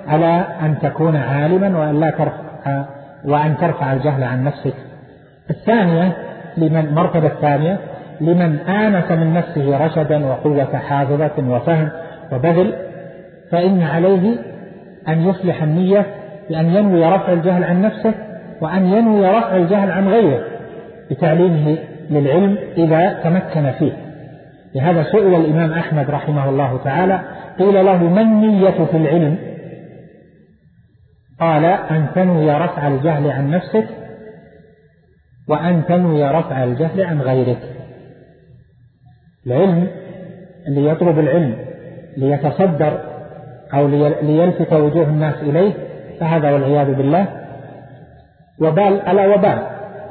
[0.07, 2.85] على أن تكون عالما وأن لا ترفع
[3.25, 4.73] وأن ترفع الجهل عن نفسك.
[5.49, 6.17] الثانية
[6.57, 7.79] لمن مرتبة الثانية
[8.21, 11.89] لمن آنس من نفسه رشدا وقوة حافظة وفهم
[12.31, 12.73] وبذل
[13.51, 14.37] فإن عليه
[15.07, 16.05] أن يصلح النية
[16.49, 18.13] بأن ينوي رفع الجهل عن نفسه
[18.61, 20.43] وأن ينوي رفع الجهل عن غيره
[21.11, 21.77] بتعليمه
[22.09, 23.91] للعلم إذا تمكن فيه.
[24.75, 27.21] لهذا سئل الإمام أحمد رحمه الله تعالى
[27.59, 29.37] قيل له ما النية في العلم؟
[31.39, 33.87] قال أن تنوي رفع الجهل عن نفسك
[35.49, 37.74] وأن تنوي رفع الجهل عن غيرك.
[39.47, 39.87] العلم
[40.67, 41.55] اللي يطلب العلم
[42.17, 42.99] ليتصدر
[43.73, 43.87] أو
[44.21, 45.73] ليلفت وجوه الناس إليه
[46.19, 47.25] فهذا والعياذ بالله.
[48.61, 49.57] وبال على وبال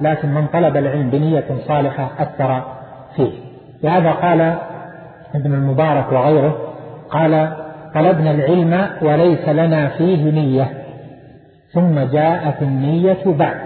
[0.01, 2.63] لكن من طلب العلم بنية صالحة أثر
[3.17, 3.33] فيه.
[3.83, 4.41] لهذا قال
[5.35, 6.59] ابن المبارك وغيره
[7.11, 7.53] قال
[7.95, 10.71] طلبنا العلم وليس لنا فيه نية.
[11.73, 13.57] ثم جاءت النية بعد.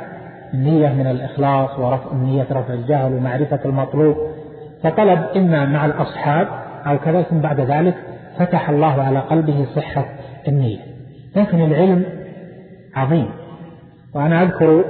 [0.54, 4.16] النية من الإخلاص ورفع النية رفع الجهل ومعرفة المطلوب.
[4.82, 6.48] فطلب إما مع الأصحاب
[6.86, 7.94] أو كذا ثم بعد ذلك
[8.38, 10.04] فتح الله على قلبه صحة
[10.48, 10.78] النية.
[11.36, 12.04] لكن العلم
[12.96, 13.30] عظيم.
[14.14, 14.84] وأنا أذكر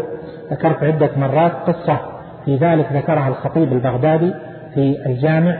[0.50, 1.98] ذكرت عدة مرات قصة
[2.44, 4.34] في ذلك ذكرها الخطيب البغدادي
[4.74, 5.56] في الجامع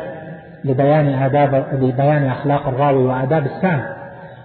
[0.64, 3.96] لبيان آداب لبيان أخلاق الراوي وآداب السامع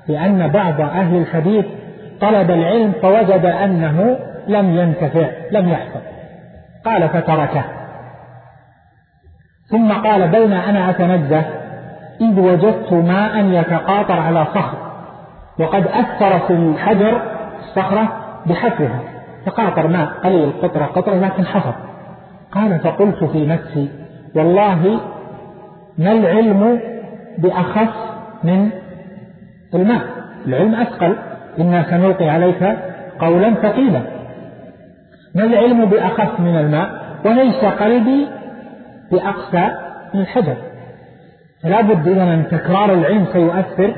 [0.08, 1.66] لأن بعض أهل الحديث
[2.22, 4.18] طلب العلم فوجد أنه
[4.48, 6.02] لم ينتفع لم يحفظ.
[6.86, 7.64] قال فتركه.
[9.74, 11.44] ثم قال بين أنا أتنزه
[12.22, 14.78] إذ وجدت ماء يتقاطر على صخر
[15.60, 17.22] وقد أثر في الحجر
[17.60, 18.08] الصخرة
[18.46, 19.00] بحفرها
[19.46, 21.74] تقاطر ماء قليل قطرة قطرة لكن حفر
[22.52, 23.90] قال فقلت في نفسي
[24.36, 25.00] والله
[25.98, 26.80] ما العلم
[27.38, 27.90] بأخف
[28.44, 28.70] من
[29.74, 30.02] الماء؟
[30.48, 31.16] العلم أثقل
[31.60, 32.78] إنا سنلقي عليك
[33.20, 34.02] قولا ثقيلا.
[35.36, 36.90] ما العلم بأخف من الماء؟
[37.26, 38.28] وليس قلبي
[39.14, 39.78] بأقسى
[40.14, 40.58] من الحجر
[41.64, 43.96] فلا بد إذا أن تكرار العلم سيؤثر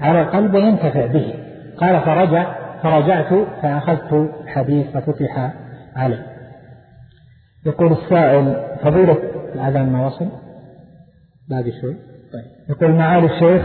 [0.00, 1.34] على القلب وينتفع به.
[1.76, 2.52] قال فرجع
[2.82, 5.52] فرجعت فأخذت الحديث ففتح
[5.96, 6.26] عليه.
[7.66, 9.18] يقول السائل فضيلة
[9.54, 10.28] الأذان ما وصل؟
[11.50, 11.96] باقي شوي.
[12.32, 12.44] طيب.
[12.68, 13.62] يقول معالي الشيخ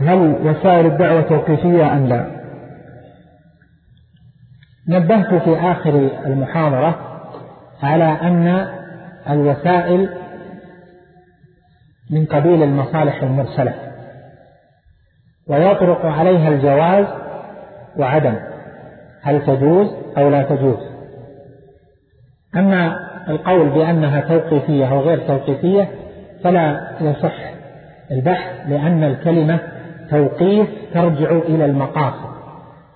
[0.00, 2.26] هل وسائل الدعوة توقيفية أم لا؟
[4.88, 6.98] نبهت في آخر المحاضرة
[7.82, 8.66] على أن
[9.30, 10.23] الوسائل
[12.14, 13.74] من قبيل المصالح المرسلة.
[15.48, 17.06] ويطرق عليها الجواز
[17.96, 18.34] وعدم.
[19.22, 20.78] هل تجوز أو لا تجوز؟
[22.56, 22.96] أما
[23.28, 25.88] القول بأنها توقيفية أو غير توقيفية
[26.44, 27.34] فلا يصح
[28.10, 29.58] البحث لأن الكلمة
[30.10, 32.34] توقيف ترجع إلى المقاصد.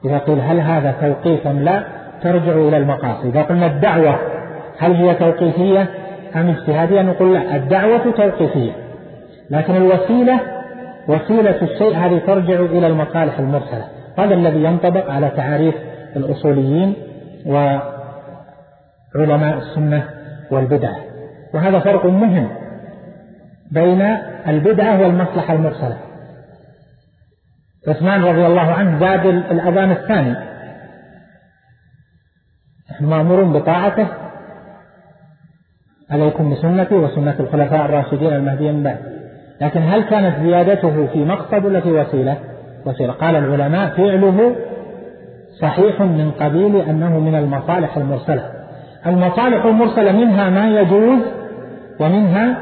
[0.04, 1.84] إذا قيل هل هذا توقيف أم لا
[2.22, 3.26] ترجع إلى المقاصد.
[3.26, 4.18] إذا قلنا الدعوة
[4.78, 5.86] هل هي توقيفية
[6.36, 8.88] أم اجتهادية نقول لا الدعوة توقيفية.
[9.51, 10.40] لكن الوسيلة
[11.09, 13.84] وسيلة الشيء هذه ترجع إلى المصالح المرسلة.
[14.18, 15.74] هذا الذي ينطبق على تعاريف
[16.16, 16.94] الأصوليين
[17.46, 20.09] وعلماء السنة
[20.51, 20.96] والبدعة
[21.55, 22.49] وهذا فرق مهم
[23.72, 24.03] بين
[24.49, 25.96] البدعة والمصلحة المرسلة.
[27.88, 30.36] عثمان رضي الله عنه زاد الأذان الثاني.
[32.90, 34.09] نحن مأمورون بطاعته.
[36.11, 39.17] عليكم بسنتي وسنة الخلفاء الراشدين المهديين بعد
[39.61, 42.36] لكن هل كانت زيادته في مقصد ولا في وسيلة؟
[42.86, 43.12] وسيلة.
[43.12, 44.56] قال العلماء فعله
[45.61, 48.50] صحيح من قبيل أنه من المصالح المرسلة.
[49.06, 51.18] المصالح المرسلة منها ما يجوز
[52.00, 52.56] ومنها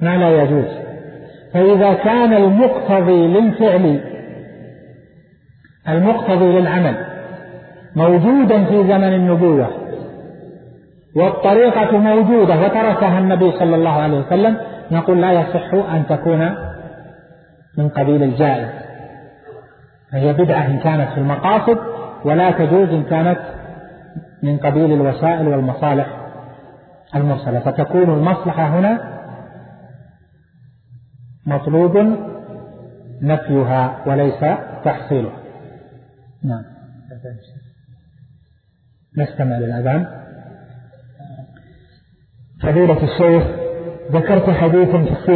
[0.00, 0.88] ما لا يجوز.
[1.54, 4.00] فإذا كان المقتضي للفعل
[5.88, 6.94] المقتضي للعمل
[7.96, 9.68] موجودا في زمن النبوة
[11.16, 14.56] والطريقة موجودة وتركها النبي صلى الله عليه وسلم
[14.90, 16.54] نقول لا يصح أن تكون
[17.78, 18.68] من قبيل الجائز.
[20.12, 21.78] فهي بدعة إن كانت في المقاصد
[22.24, 23.38] ولا تجوز إن كانت
[24.42, 26.06] من قبيل الوسائل والمصالح
[27.14, 27.60] المرسلة.
[27.60, 29.18] فتكون المصلحة هنا
[31.46, 31.96] مطلوب
[33.22, 34.40] نفيها وليس
[34.84, 35.38] تحصيلها.
[36.44, 36.62] نعم.
[39.18, 40.06] نستمع للأذان.
[42.62, 43.67] فضيلة الشيخ
[44.12, 45.32] ذكرت حديثا في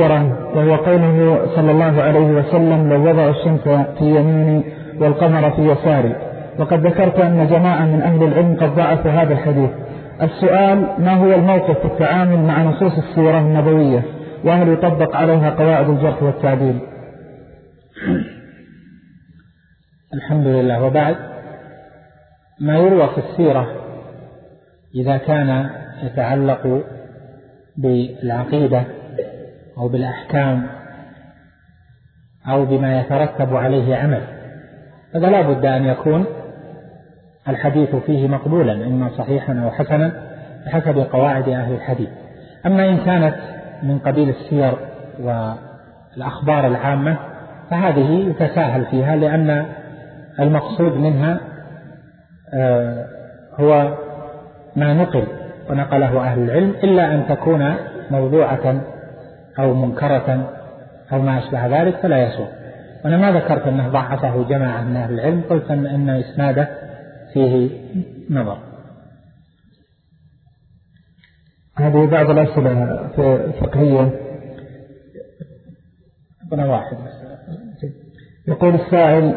[0.54, 3.60] وهو قوله صلى الله عليه وسلم لو وضع الشمس
[3.98, 4.64] في يميني
[5.00, 6.16] والقمر في يساري
[6.58, 9.70] وقد ذكرت أن جماعة من أهل العلم قد ضعفوا هذا الحديث.
[10.22, 14.02] السؤال ما هو الموقف في التعامل مع نصوص السيرة النبوية؟
[14.44, 16.78] وهل يطبق عليها قواعد الجرح والتعديل؟
[20.14, 20.84] الحمد لله.
[20.84, 21.16] وبعد
[22.60, 23.66] ما يروى في السيرة
[24.94, 25.70] إذا كان
[26.02, 26.82] يتعلق
[27.76, 28.82] بالعقيدة
[29.78, 30.66] أو بالأحكام
[32.48, 34.22] أو بما يترتب عليه عمل.
[35.14, 36.24] هذا لا بد أن يكون
[37.48, 40.12] الحديث فيه مقبولا إما صحيحا أو حسنا
[40.66, 42.08] بحسب قواعد أهل الحديث.
[42.66, 43.36] أما إن كانت
[43.82, 44.72] من قبيل السير
[45.20, 47.16] والأخبار العامة
[47.70, 49.66] فهذه يتساهل فيها لأن
[50.40, 51.40] المقصود منها
[52.54, 53.06] آه،
[53.60, 53.98] هو
[54.76, 55.26] ما نقل
[55.70, 57.74] ونقله أهل العلم إلا أن تكون
[58.10, 58.82] موضوعة
[59.58, 60.52] أو منكرة
[61.12, 62.48] أو ما أشبه ذلك فلا يسوء.
[63.04, 66.68] وأنا ما ذكرت أنه ضعفه جماعة من أهل العلم قلت أن, إسناده
[67.32, 67.70] فيه
[68.30, 68.58] نظر.
[71.76, 72.82] هذه بعض الأسئلة
[73.18, 74.10] الفقهية.
[76.46, 76.96] ربنا واحد
[78.48, 79.34] يقول السائل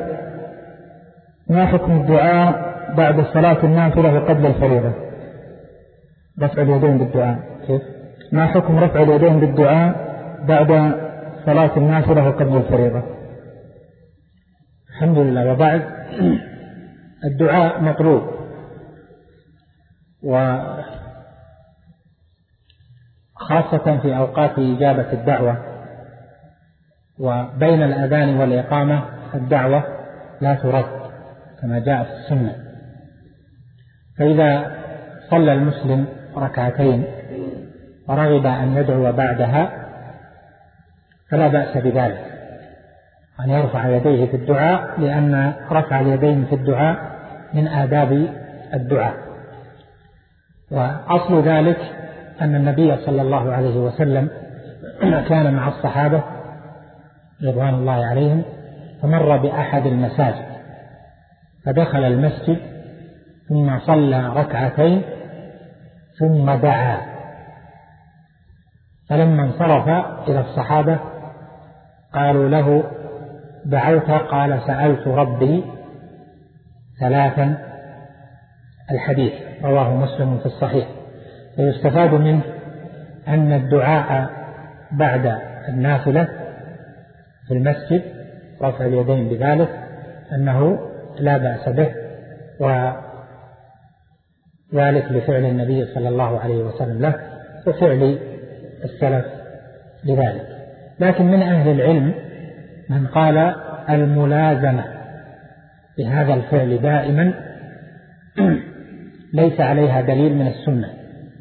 [1.50, 5.05] ما حكم الدعاء بعد صلاة النافلة وقبل الفريضة؟
[6.42, 7.40] رفع اليدين بالدعاء.
[7.68, 7.82] كيف؟
[8.32, 10.16] ما حكم رفع اليدين بالدعاء
[10.48, 10.96] بعد
[11.46, 13.04] صلاة النافلة وقبل الفريضة؟
[14.90, 15.52] الحمد لله.
[15.52, 15.82] وبعد
[17.26, 18.24] الدعاء مطلوب.
[20.24, 20.88] وخاصة
[23.98, 25.58] في أوقات إجابة الدعوة.
[27.20, 29.84] وبين الأذان والإقامة الدعوة
[30.42, 30.86] لا ترد
[31.62, 32.56] كما جاء في السنة.
[34.18, 34.76] فإذا
[35.30, 36.08] صلى المسلم
[36.38, 37.04] ركعتين
[38.08, 39.72] ورغب أن يدعو بعدها
[41.32, 42.26] فلا بأس بذلك.
[43.40, 46.98] أن يرفع يديه في الدعاء لأن رفع اليدين في الدعاء
[47.54, 48.28] من آداب
[48.74, 49.14] الدعاء.
[50.72, 51.78] وأصل ذلك
[52.42, 54.30] أن النبي صلى الله عليه وسلم
[55.02, 56.24] كان مع الصحابة
[57.44, 58.44] رضوان الله عليهم
[59.02, 60.46] فمر بأحد المساجد
[61.66, 62.58] فدخل المسجد
[63.50, 65.02] ثم صلى ركعتين
[66.20, 66.98] ثم دعا.
[69.10, 69.88] فلما انصرف
[70.30, 71.00] إلى الصحابة
[72.14, 72.84] قالوا له
[73.66, 75.64] دعوت؟ قال سألت ربي
[77.00, 77.58] ثلاثا
[78.92, 79.34] الحديث.
[79.64, 80.88] رواه مسلم في الصحيح.
[81.60, 82.42] ويستفاد منه
[83.28, 84.30] أن الدعاء
[84.92, 85.40] بعد
[85.70, 86.28] النافلة
[87.48, 88.02] في المسجد
[88.62, 89.70] رفع اليدين بذلك
[90.32, 90.80] أنه
[91.20, 91.92] لا بأس به
[94.74, 97.16] وذلك لفعل النبي صلى الله عليه وسلم له
[97.68, 98.18] وفعل
[98.84, 99.26] السلف
[100.04, 100.48] لذلك
[101.00, 102.14] لكن من أهل العلم
[102.90, 103.56] من قال
[103.90, 104.84] الملازمة
[105.98, 107.34] بهذا الفعل دائما
[109.34, 110.90] ليس عليها دليل من السنة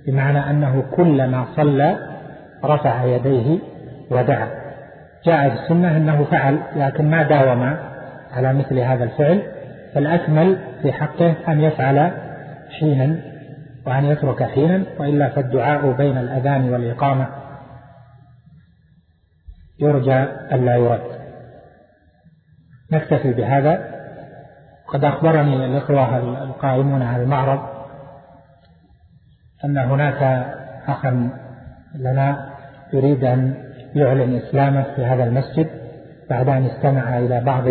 [0.06, 1.96] بمعنى أنه كلما صلى
[2.64, 3.58] رفع يديه
[4.10, 4.48] ودعا.
[5.24, 7.76] جاء في السنة أنه فعل لكن ما داوم
[8.32, 9.42] على مثل هذا الفعل
[9.94, 12.10] فالأكمل في حقه أن يفعل
[12.80, 13.20] حينا
[13.86, 17.28] وأن يترك حينا وإلا فالدعاء بين الأذان والإقامة
[19.80, 20.22] يرجى
[20.52, 21.24] ألا يرد.
[22.92, 23.94] نكتفي بهذا.
[24.88, 27.60] قد أخبرني الإخوة القائمون على المعرض
[29.64, 30.22] أن هناك
[30.86, 31.30] أخا
[31.94, 32.54] لنا
[32.92, 33.54] يريد أن
[33.94, 35.70] يعلن إسلامه في هذا المسجد
[36.30, 37.64] بعد أن استمع إلى بعض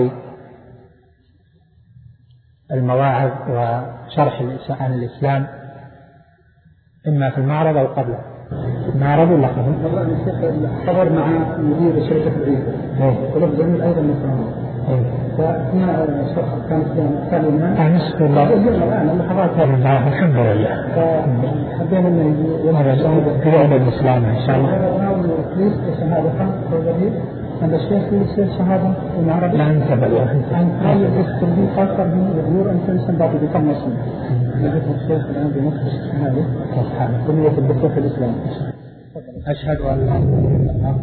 [2.72, 4.42] المواعظ وشرح
[4.82, 5.48] عن الإسلام
[7.08, 8.20] إما في المعرض أو قبله.
[9.00, 10.36] معرض ولا خبر؟ والله الشيخ
[10.88, 11.28] خبر مع
[11.58, 12.64] مدير شركة العيد.
[13.36, 14.46] ولف زميل أيضا نصراني
[15.38, 16.88] فاثناء الشرح كانت
[17.32, 18.54] كلمه نشكر الله.
[18.54, 20.74] الآن اللحظات هذه الحمد لله.
[20.96, 22.76] فحبينا إن
[23.46, 24.74] هذا الإسلام إن شاء الله.
[28.36, 33.40] Say shahada in Arabic لا you just to be faster with your intention that you
[33.40, 33.96] become Muslim
[34.64, 36.46] نجد الشيخ الآن بنصف الشهادة
[37.28, 38.36] بنية الدخول في الإسلام
[39.48, 40.94] أشهد أن لا إله إلا الله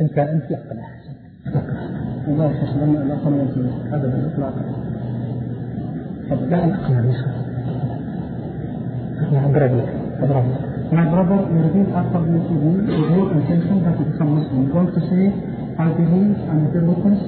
[0.00, 0.78] أنت أنت يقبل
[2.28, 4.54] أشهد أن لا قانون هذا بالإطلاق
[6.50, 7.00] لا أقنع
[9.32, 9.88] أنا أقرب لك
[10.22, 14.70] أقرب لك My brother, you repeat after me with your intention that you become Muslim.
[14.70, 15.34] Want to say,
[15.82, 17.18] I believe and bear witness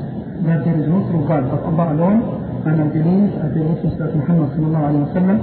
[0.47, 2.23] that there is no true God but Allah alone,
[2.63, 5.39] and I believe, I bear witness that Muhammad sallallahu alayhi wa sallam,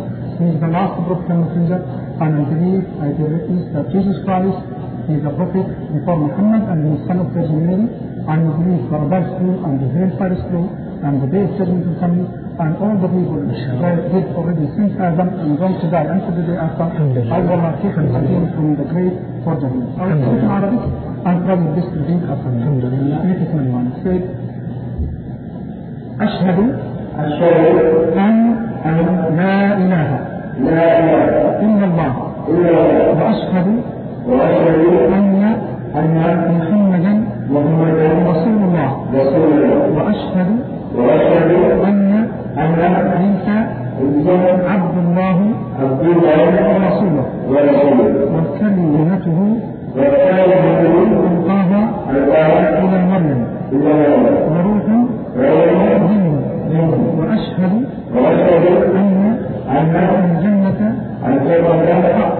[0.47, 4.63] is the last prophet and messenger, and I believe, I bear witness that Jesus Christ
[5.11, 8.83] is a prophet before Muhammad and he is son of Virgin Mary, and we believe
[8.87, 10.71] paradise true and the hellfire is true,
[11.03, 12.15] and the day of judgment come,
[12.55, 13.39] and all the people
[13.83, 17.59] that did already since Adam and going to die until the day after, I will
[17.59, 19.91] not take them again from the grave for judgment.
[19.99, 20.83] I will speak Arabic
[21.25, 23.17] and probably this will be Alhamdulillah.
[23.27, 23.91] Make it anyone.
[24.03, 24.23] Say,
[26.15, 26.59] أشهد
[27.19, 27.75] أشهد
[28.15, 28.35] أن
[28.85, 28.97] أن
[29.35, 30.09] لا إله
[30.63, 32.13] لا إله إلا الله
[33.19, 33.67] وأشهد
[35.11, 35.43] أن
[35.95, 36.15] أن
[36.55, 37.13] محمدا
[38.31, 38.89] رسول الله
[39.97, 40.49] وأشهد
[41.85, 42.04] أن
[43.17, 43.57] عيسى
[44.69, 45.37] عبد الله
[46.79, 47.25] ورسوله.
[48.35, 49.39] وكلمته
[52.11, 53.41] ألقاها إلى مريم
[54.51, 54.85] وروح
[56.09, 56.33] منه.
[58.15, 58.65] وأشهد
[58.95, 59.11] أن
[60.25, 60.81] الجنة
[62.17, 62.35] حق.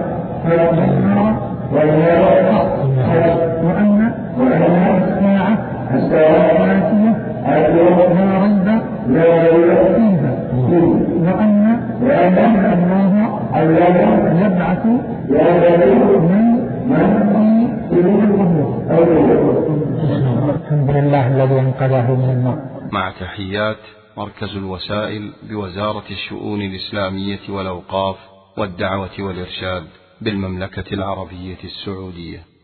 [1.72, 2.70] والنار حق
[3.64, 3.98] وأن
[5.94, 6.58] الساعة
[7.46, 8.06] آتية
[9.06, 9.95] لا ريب
[10.76, 11.66] وأن
[13.52, 15.06] الله يبعث من
[20.54, 22.58] الحمد لله الذي انقذه من النار.
[22.92, 23.76] مع تحيات
[24.16, 28.16] مركز الوسائل بوزارة الشؤون الإسلامية والأوقاف
[28.58, 29.84] والدعوة والإرشاد
[30.20, 32.55] بالمملكة العربية السعودية.